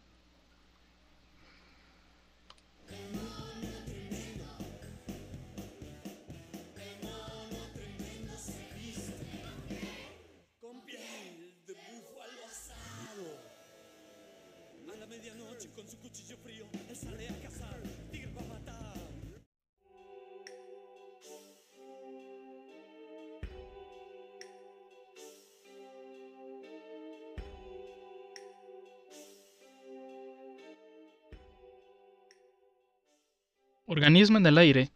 [33.97, 34.91] Organismo en el aire,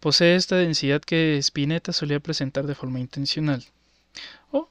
[0.00, 3.64] posee esta densidad que Spinetta solía presentar de forma intencional,
[4.50, 4.68] o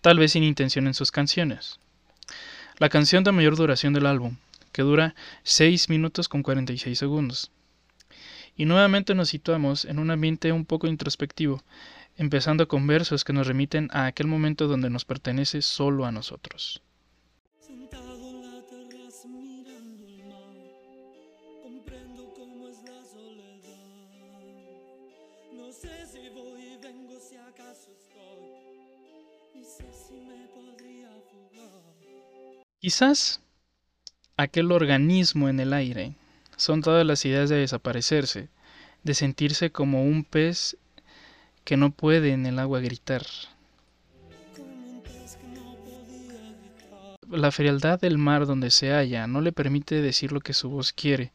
[0.00, 1.78] tal vez sin intención en sus canciones.
[2.78, 4.36] La canción de mayor duración del álbum,
[4.72, 7.50] que dura 6 minutos con 46 segundos.
[8.56, 11.62] Y nuevamente nos situamos en un ambiente un poco introspectivo,
[12.16, 16.82] empezando con versos que nos remiten a aquel momento donde nos pertenece solo a nosotros.
[32.84, 33.40] Quizás
[34.36, 36.16] aquel organismo en el aire
[36.58, 38.50] son todas las ideas de desaparecerse,
[39.04, 40.76] de sentirse como un pez
[41.64, 43.24] que no puede en el agua gritar.
[47.30, 50.92] La frialdad del mar donde se halla no le permite decir lo que su voz
[50.92, 51.32] quiere.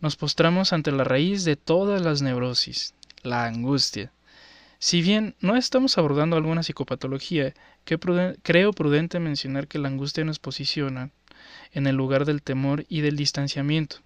[0.00, 4.12] Nos postramos ante la raíz de todas las neurosis, la angustia.
[4.78, 7.52] Si bien no estamos abordando alguna psicopatología,
[8.42, 11.10] creo prudente mencionar que la angustia nos posiciona
[11.72, 13.96] en el lugar del temor y del distanciamiento.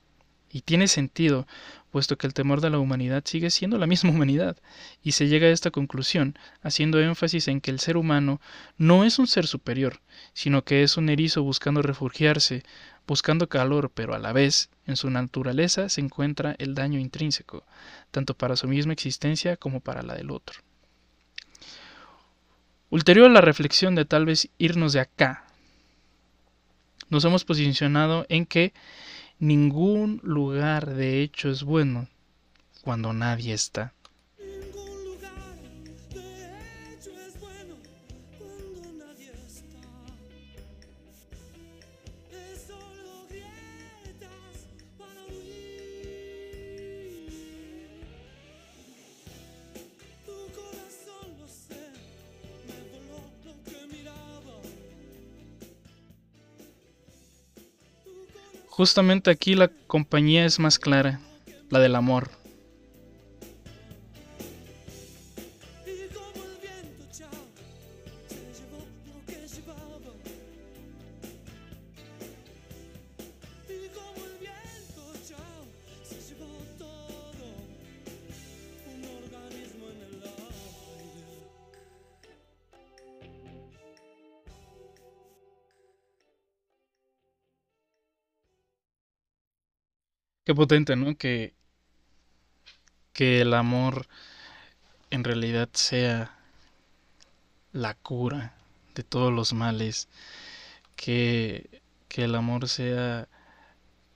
[0.50, 1.46] Y tiene sentido,
[1.90, 4.56] puesto que el temor de la humanidad sigue siendo la misma humanidad,
[5.02, 8.40] y se llega a esta conclusión haciendo énfasis en que el ser humano
[8.76, 10.00] no es un ser superior,
[10.34, 12.62] sino que es un erizo buscando refugiarse,
[13.06, 17.64] buscando calor, pero a la vez, en su naturaleza se encuentra el daño intrínseco,
[18.10, 20.60] tanto para su misma existencia como para la del otro.
[22.92, 25.46] Ulterior a la reflexión de tal vez irnos de acá,
[27.08, 28.74] nos hemos posicionado en que
[29.38, 32.06] ningún lugar de hecho es bueno
[32.82, 33.94] cuando nadie está.
[58.82, 61.20] Justamente aquí la compañía es más clara,
[61.70, 62.30] la del amor.
[90.44, 91.16] Qué potente, ¿no?
[91.16, 91.54] Que,
[93.12, 94.06] que el amor
[95.10, 96.36] en realidad sea
[97.72, 98.56] la cura
[98.94, 100.08] de todos los males,
[100.96, 103.28] que, que el amor sea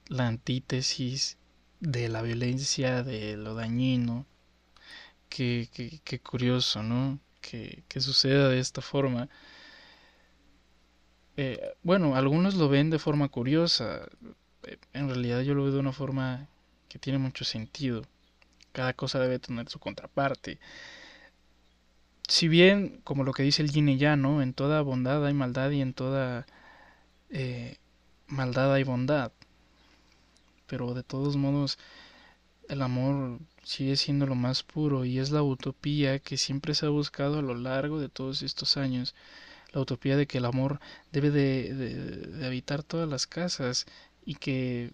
[0.09, 1.39] la antítesis
[1.81, 4.27] de la violencia, de lo dañino.
[5.29, 5.68] Qué,
[6.05, 7.20] qué, curioso, ¿no?
[7.41, 9.29] Que, que, suceda de esta forma.
[11.37, 14.09] Eh, bueno, algunos lo ven de forma curiosa
[14.93, 16.49] en realidad yo lo veo de una forma
[16.89, 18.03] que tiene mucho sentido.
[18.73, 20.59] Cada cosa debe tener su contraparte.
[22.29, 23.89] Si bien, como lo que dice el yin.
[23.89, 26.47] En toda bondad hay maldad y en toda
[27.31, 27.77] eh,
[28.27, 29.33] maldad hay bondad.
[30.67, 31.79] pero de todos modos
[32.69, 36.89] el amor sigue siendo lo más puro y es la utopía que siempre se ha
[36.89, 39.14] buscado a lo largo de todos estos años.
[39.73, 40.81] La utopía de que el amor
[41.12, 43.87] debe de, de, habitar todas las casas
[44.27, 44.91] y que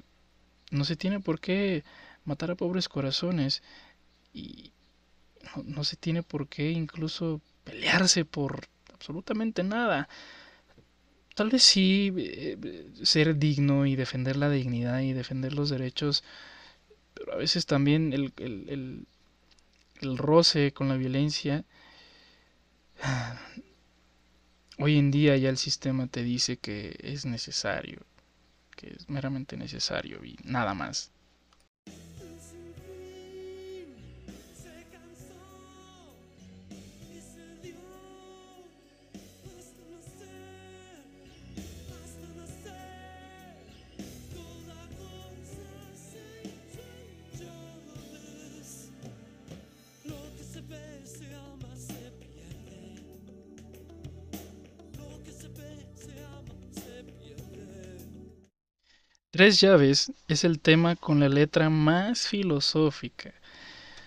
[0.70, 1.82] no se tiene por qué
[2.24, 3.62] matar a pobres corazones
[4.32, 4.70] y
[5.64, 10.08] no, se tiene por qué incluso pelearse por absolutamente nada.
[11.34, 16.22] Tal vez sí eh, ser digno y defender la dignidad y defender los derechos
[17.14, 19.06] pero a veces también el, el,
[20.00, 21.64] el, roce con la violencia.
[24.78, 28.00] Hoy en día ya el sistema te dice que es necesario,
[28.76, 31.11] que es meramente necesario y nada más.
[59.42, 63.34] Tres llaves es el tema con la letra más filosófica.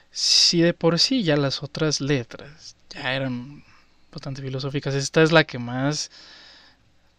[0.09, 3.61] Si de por sí ya las otras letras ya eran
[4.13, 6.09] bastante filosóficas, esta es la que más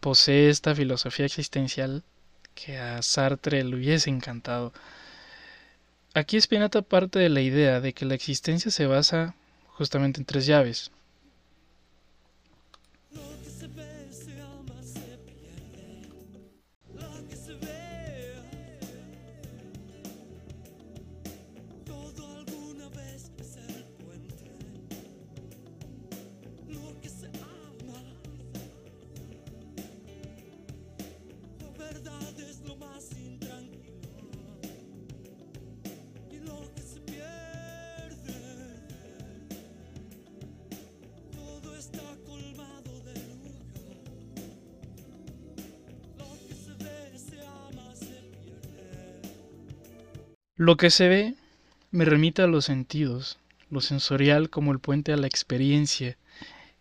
[0.00, 2.04] posee esta filosofía existencial
[2.54, 4.72] que a Sartre le hubiese encantado.
[6.14, 9.34] Aquí Spinetta parte de la idea de que la existencia se basa
[9.66, 10.90] justamente en tres llaves.
[50.66, 51.34] Lo que se ve
[51.92, 53.38] me remite a los sentidos,
[53.70, 56.18] lo sensorial como el puente a la experiencia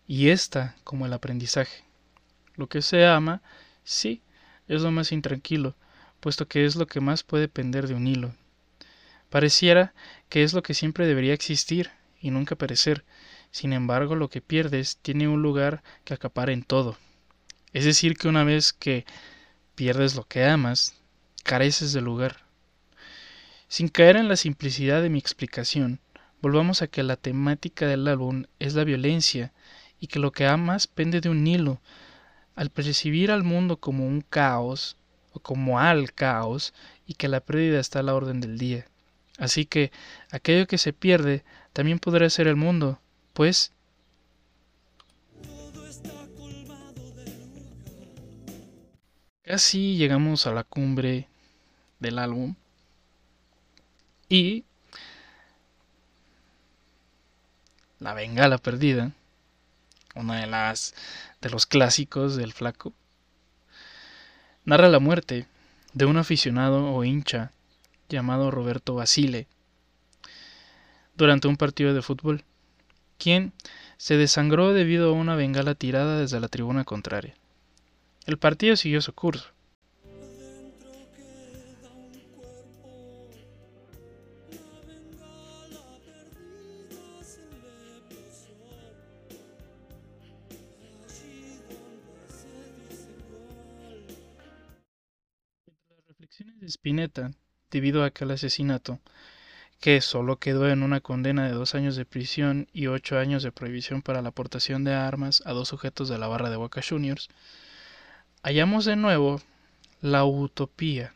[0.07, 1.83] y esta como el aprendizaje.
[2.55, 3.43] Lo que se ama,
[3.83, 4.23] sí,
[4.67, 5.75] es lo más intranquilo,
[6.19, 8.33] puesto que es lo que más puede pender de un hilo.
[9.29, 9.93] Pareciera
[10.29, 13.05] que es lo que siempre debería existir y nunca perecer,
[13.51, 16.97] sin embargo lo que pierdes tiene un lugar que acapara en todo.
[17.71, 19.05] Es decir, que una vez que
[19.75, 20.95] pierdes lo que amas,
[21.43, 22.44] careces de lugar.
[23.67, 25.99] Sin caer en la simplicidad de mi explicación,
[26.41, 29.51] volvamos a que la temática del álbum es la violencia
[29.99, 31.81] y que lo que amas pende de un hilo.
[32.55, 34.97] Al percibir al mundo como un caos
[35.33, 36.73] o como al caos
[37.05, 38.85] y que la pérdida está a la orden del día.
[39.37, 39.91] Así que
[40.31, 41.43] aquello que se pierde
[41.73, 42.99] también podrá ser el mundo,
[43.33, 43.71] pues
[49.45, 51.27] Casi llegamos a la cumbre
[51.99, 52.55] del álbum.
[54.29, 54.65] Y
[57.99, 59.11] La Bengala Perdida,
[60.15, 60.95] una de las
[61.41, 62.93] de los clásicos del flaco,
[64.63, 65.47] narra la muerte
[65.93, 67.51] de un aficionado o hincha
[68.09, 69.47] llamado Roberto Basile
[71.15, 72.43] durante un partido de fútbol,
[73.17, 73.53] quien
[73.97, 77.35] se desangró debido a una bengala tirada desde la tribuna contraria.
[78.25, 79.54] El partido siguió su curso,
[96.67, 97.31] Spinetta,
[97.71, 98.99] debido a aquel asesinato,
[99.79, 103.51] que solo quedó en una condena de dos años de prisión y ocho años de
[103.51, 107.29] prohibición para la aportación de armas a dos sujetos de la barra de Boca Juniors,
[108.43, 109.41] hallamos de nuevo
[110.01, 111.13] la utopía.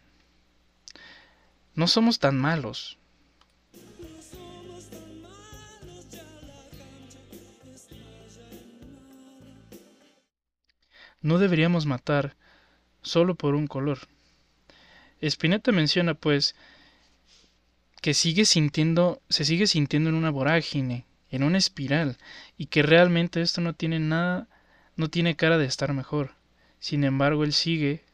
[1.75, 2.97] No somos tan malos.
[11.21, 12.35] No deberíamos matar
[13.01, 13.99] solo por un color.
[15.21, 16.55] Spinetta menciona pues
[18.01, 22.17] que sigue sintiendo, se sigue sintiendo en una vorágine, en una espiral,
[22.57, 24.47] y que realmente esto no tiene nada,
[24.95, 26.35] no tiene cara de estar mejor.
[26.79, 28.05] Sin embargo, él sigue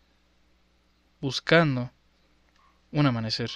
[1.22, 1.92] buscando
[2.92, 3.52] un amanecer.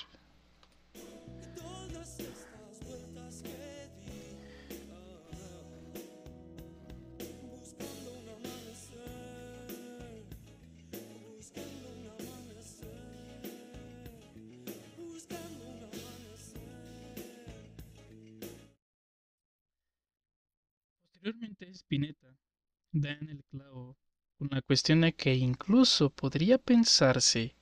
[23.07, 23.95] En el clavo
[24.37, 27.55] con la cuestión de que incluso podría pensarse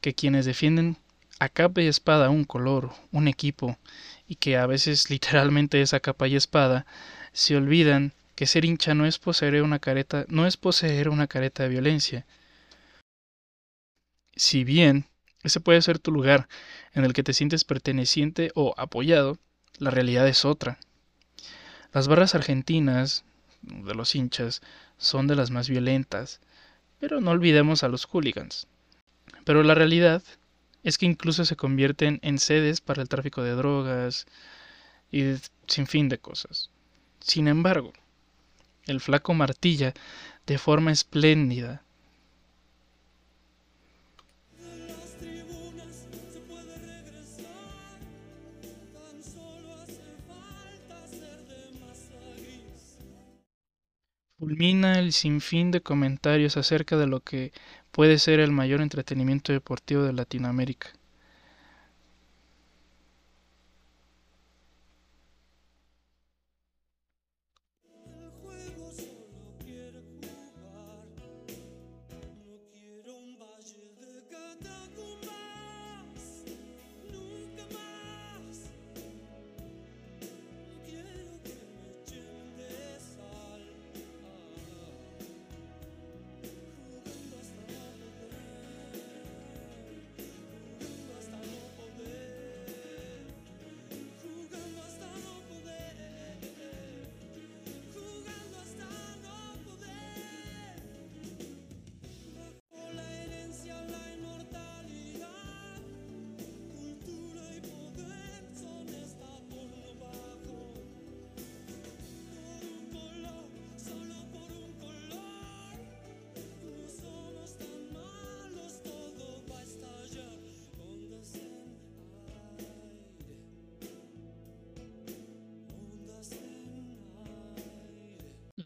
[0.00, 0.96] que quienes defienden
[1.38, 3.78] a capa y espada un color, un equipo,
[4.26, 6.86] y que a veces literalmente es a capa y espada,
[7.32, 11.62] se olvidan que ser hincha no es poseer una careta, no es poseer una careta
[11.62, 12.26] de violencia.
[14.36, 15.06] Si bien
[15.42, 16.48] ese puede ser tu lugar
[16.92, 19.38] en el que te sientes perteneciente o apoyado,
[19.78, 20.78] la realidad es otra.
[21.92, 23.24] Las barras argentinas
[23.66, 24.62] de los hinchas
[24.98, 26.40] son de las más violentas,
[26.98, 28.66] pero no olvidemos a los hooligans.
[29.44, 30.22] Pero la realidad
[30.82, 34.26] es que incluso se convierten en sedes para el tráfico de drogas
[35.10, 35.34] y
[35.66, 36.70] sin fin de cosas.
[37.20, 37.92] Sin embargo,
[38.86, 39.94] el flaco martilla
[40.46, 41.83] de forma espléndida
[54.44, 57.50] fulmina el sinfín de comentarios acerca de lo que
[57.90, 60.90] puede ser el mayor entretenimiento deportivo de Latinoamérica.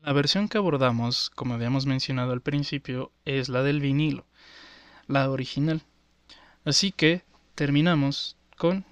[0.09, 4.25] La versión que abordamos, como habíamos mencionado al principio, es la del vinilo,
[5.07, 5.83] la original.
[6.65, 8.87] Así que terminamos con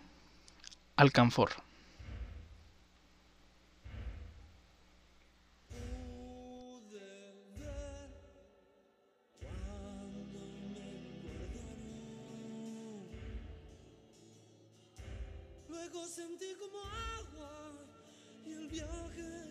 [0.95, 1.53] Alcanfor.
[15.71, 17.73] Luego sentí como agua
[18.45, 19.47] y el viaje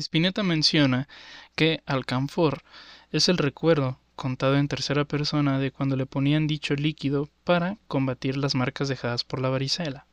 [0.00, 1.08] Spinetta menciona
[1.54, 2.62] que alcanfor
[3.12, 8.36] es el recuerdo contado en tercera persona de cuando le ponían dicho líquido para combatir
[8.36, 10.06] las marcas dejadas por la varicela.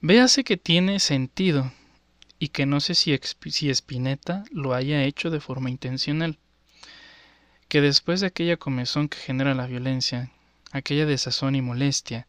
[0.00, 1.72] Véase que tiene sentido
[2.38, 3.18] y que no sé si,
[3.50, 6.38] si Spinetta lo haya hecho de forma intencional.
[7.68, 10.30] Que después de aquella comezón que genera la violencia,
[10.70, 12.26] aquella desazón y molestia,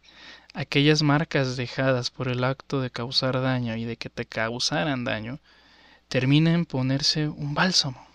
[0.53, 5.39] aquellas marcas dejadas por el acto de causar daño y de que te causaran daño,
[6.07, 8.05] termina en ponerse un bálsamo.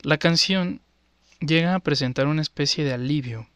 [0.00, 0.80] La canción
[1.40, 3.48] llega a presentar una especie de alivio,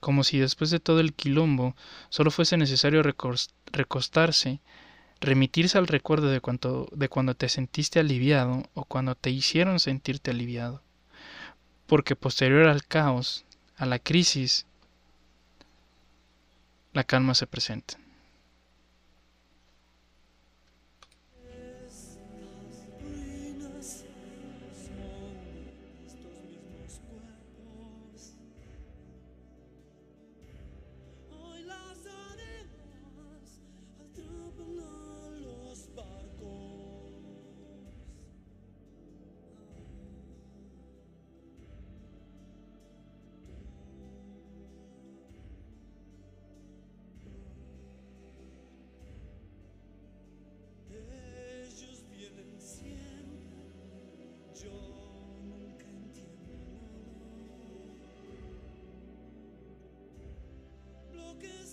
[0.00, 1.76] como si después de todo el quilombo
[2.08, 4.60] solo fuese necesario recostarse,
[5.20, 6.40] remitirse al recuerdo de,
[6.92, 10.82] de cuando te sentiste aliviado o cuando te hicieron sentirte aliviado,
[11.86, 13.44] porque posterior al caos,
[13.76, 14.66] a la crisis,
[16.92, 18.01] la calma se presenta.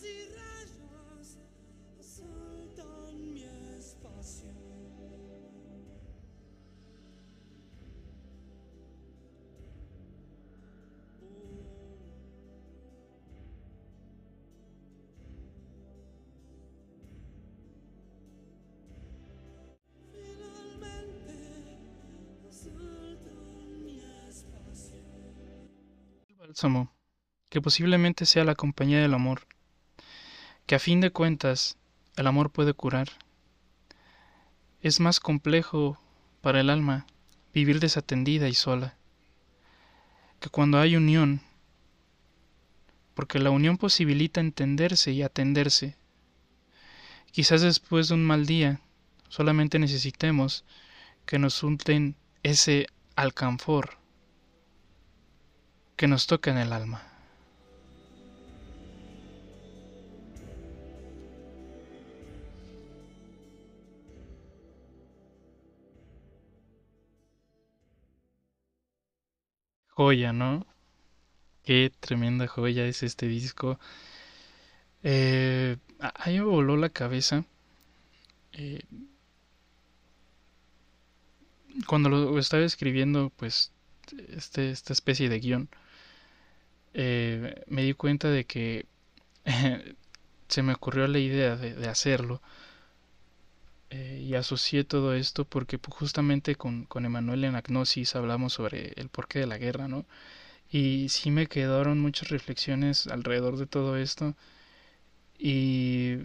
[0.04, 1.38] y rayos
[2.00, 3.44] asaltan mi
[3.78, 4.50] espacio.
[26.38, 26.96] Bálsamo,
[27.50, 29.49] que posiblemente sea la compañía del amor
[30.70, 31.80] que a fin de cuentas
[32.16, 33.10] el amor puede curar.
[34.82, 35.98] Es más complejo
[36.42, 37.08] para el alma
[37.56, 38.96] vivir desatendida y sola,
[40.40, 41.42] que cuando hay unión,
[43.16, 45.96] porque la unión posibilita entenderse y atenderse.
[47.32, 48.80] Quizás después de un mal día
[49.28, 50.66] solamente necesitemos
[51.26, 53.98] que nos unten ese alcanfor
[55.96, 57.09] que nos toca en el alma.
[70.00, 70.66] Joya, ¿no?
[71.66, 73.78] Qué tremenda joya es este disco.
[75.04, 77.44] Eh, a me voló la cabeza.
[78.54, 78.80] Eh,
[81.86, 83.74] cuando lo estaba escribiendo, pues,
[84.30, 85.70] este, esta especie de guion,
[86.94, 88.86] eh, me di cuenta de que
[90.48, 92.42] se me ocurrió la idea de, hacerlo
[93.92, 98.94] eh, y asocié todo esto porque pues, justamente con, con Emanuel en Agnosis hablamos sobre
[98.98, 100.06] el porqué de la guerra, ¿no?
[100.72, 104.36] Y sí me quedaron muchas reflexiones alrededor de todo esto
[105.40, 106.18] y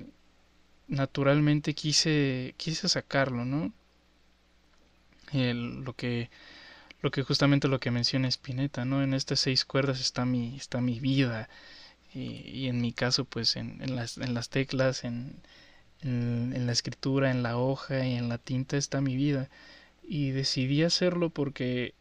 [0.89, 3.73] naturalmente quise, quise sacarlo, ¿no?
[5.33, 6.31] lo que
[7.03, 9.03] lo que justamente lo que menciona Spinetta, ¿no?
[9.03, 11.49] En estas seis cuerdas está mi, está mi vida.
[12.15, 15.37] Y, en mi caso, pues en, en, las, en las teclas, en,
[16.05, 19.49] en, la escritura, en la hoja y en la tinta está mi vida.
[20.03, 21.95] Y decidí hacerlo porque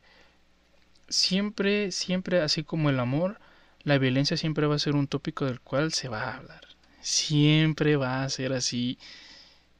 [1.09, 3.39] siempre, siempre, así como el amor,
[3.83, 6.61] la violencia siempre va a ser un tópico del cual se va a hablar.
[7.01, 8.97] Siempre va a ser así.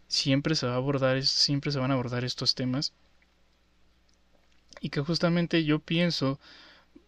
[0.08, 2.94] Siempre se va a abordar, siempre se van a abordar estos temas
[4.84, 6.40] y que justamente yo pienso,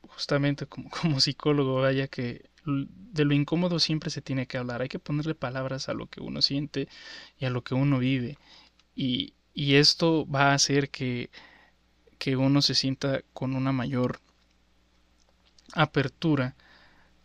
[0.07, 4.89] justamente como, como psicólogo, vaya que de lo incómodo siempre se tiene que hablar, hay
[4.89, 6.87] que ponerle palabras a lo que uno siente
[7.37, 8.37] y a lo que uno vive.
[8.95, 11.29] Y, y esto va a hacer que,
[12.17, 14.19] que uno se sienta con una mayor
[15.73, 16.55] apertura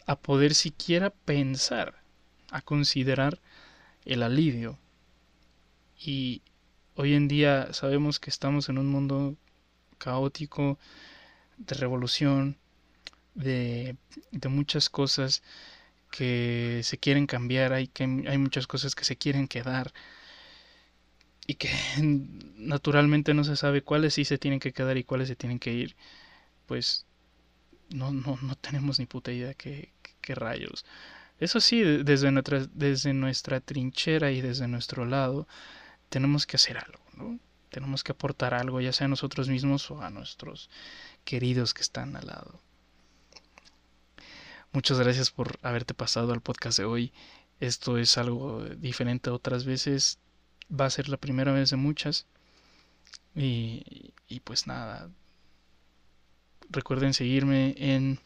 [0.06, 2.02] a poder siquiera pensar,
[2.50, 3.40] a considerar
[4.04, 4.78] el alivio.
[5.98, 6.42] Y
[6.94, 9.36] hoy en día sabemos que estamos en un mundo
[9.98, 10.78] caótico,
[11.58, 12.56] de revolución,
[13.34, 13.96] de,
[14.48, 15.42] muchas cosas
[16.10, 19.92] que se quieren cambiar, hay, que, hay muchas cosas que se quieren quedar
[21.46, 21.70] y que
[22.56, 25.72] naturalmente no se sabe cuáles sí se tienen que quedar y cuáles se tienen que
[25.72, 25.96] ir,
[26.66, 27.06] pues
[27.90, 29.92] no, no, no tenemos ni puta idea qué
[30.34, 30.84] rayos.
[31.40, 35.48] Eso sí, desde nuestra, desde nuestra trinchera y desde nuestro lado,
[36.10, 37.40] tenemos que hacer algo, ¿no?
[37.70, 40.68] tenemos que aportar algo, ya sea a nosotros mismos o a nuestros
[41.24, 42.60] queridos que están al lado.
[44.72, 47.12] Muchas gracias por haberte pasado al podcast de hoy.
[47.60, 50.18] Esto es algo diferente a otras veces.
[50.70, 52.26] Va a ser la primera vez de muchas.
[53.34, 54.12] Y,
[54.44, 55.10] pues nada.
[56.68, 58.18] Recuerden seguirme en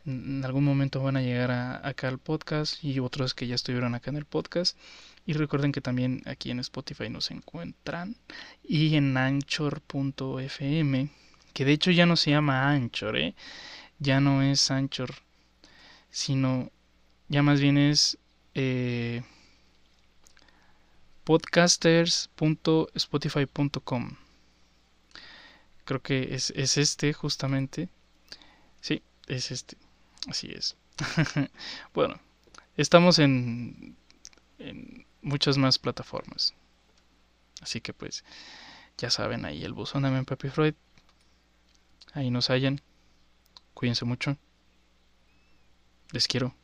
[0.06, 1.52] en algún momento van a llegar
[1.86, 4.78] acá al podcast y otros que ya estuvieron acá en el podcast.
[5.26, 8.18] Y recuerden que también aquí en Spotify nos encuentran
[8.64, 11.10] y en anchor.fm,
[11.54, 13.34] que de hecho ya no se llama Anchor, ¿eh?
[14.00, 15.16] ya no es Anchor,
[16.10, 16.72] sino
[17.30, 18.18] ya más bien es
[18.54, 19.24] eh,
[21.24, 24.18] podcasters.spotify.com.
[25.86, 27.90] Creo que es, es, este justamente.
[28.82, 29.78] Sí, es este.
[30.28, 30.76] Así es.
[31.94, 32.20] bueno,
[32.78, 33.98] estamos en,
[34.60, 36.54] en muchas más plataformas.
[37.62, 38.24] Así que pues
[38.98, 40.76] ya saben ahí el buzón de Papi Freud.
[42.14, 42.82] Ahí nos hallan.
[43.74, 44.38] Cuídense mucho.
[46.12, 46.56] Les quiero.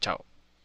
[0.00, 0.24] Chao.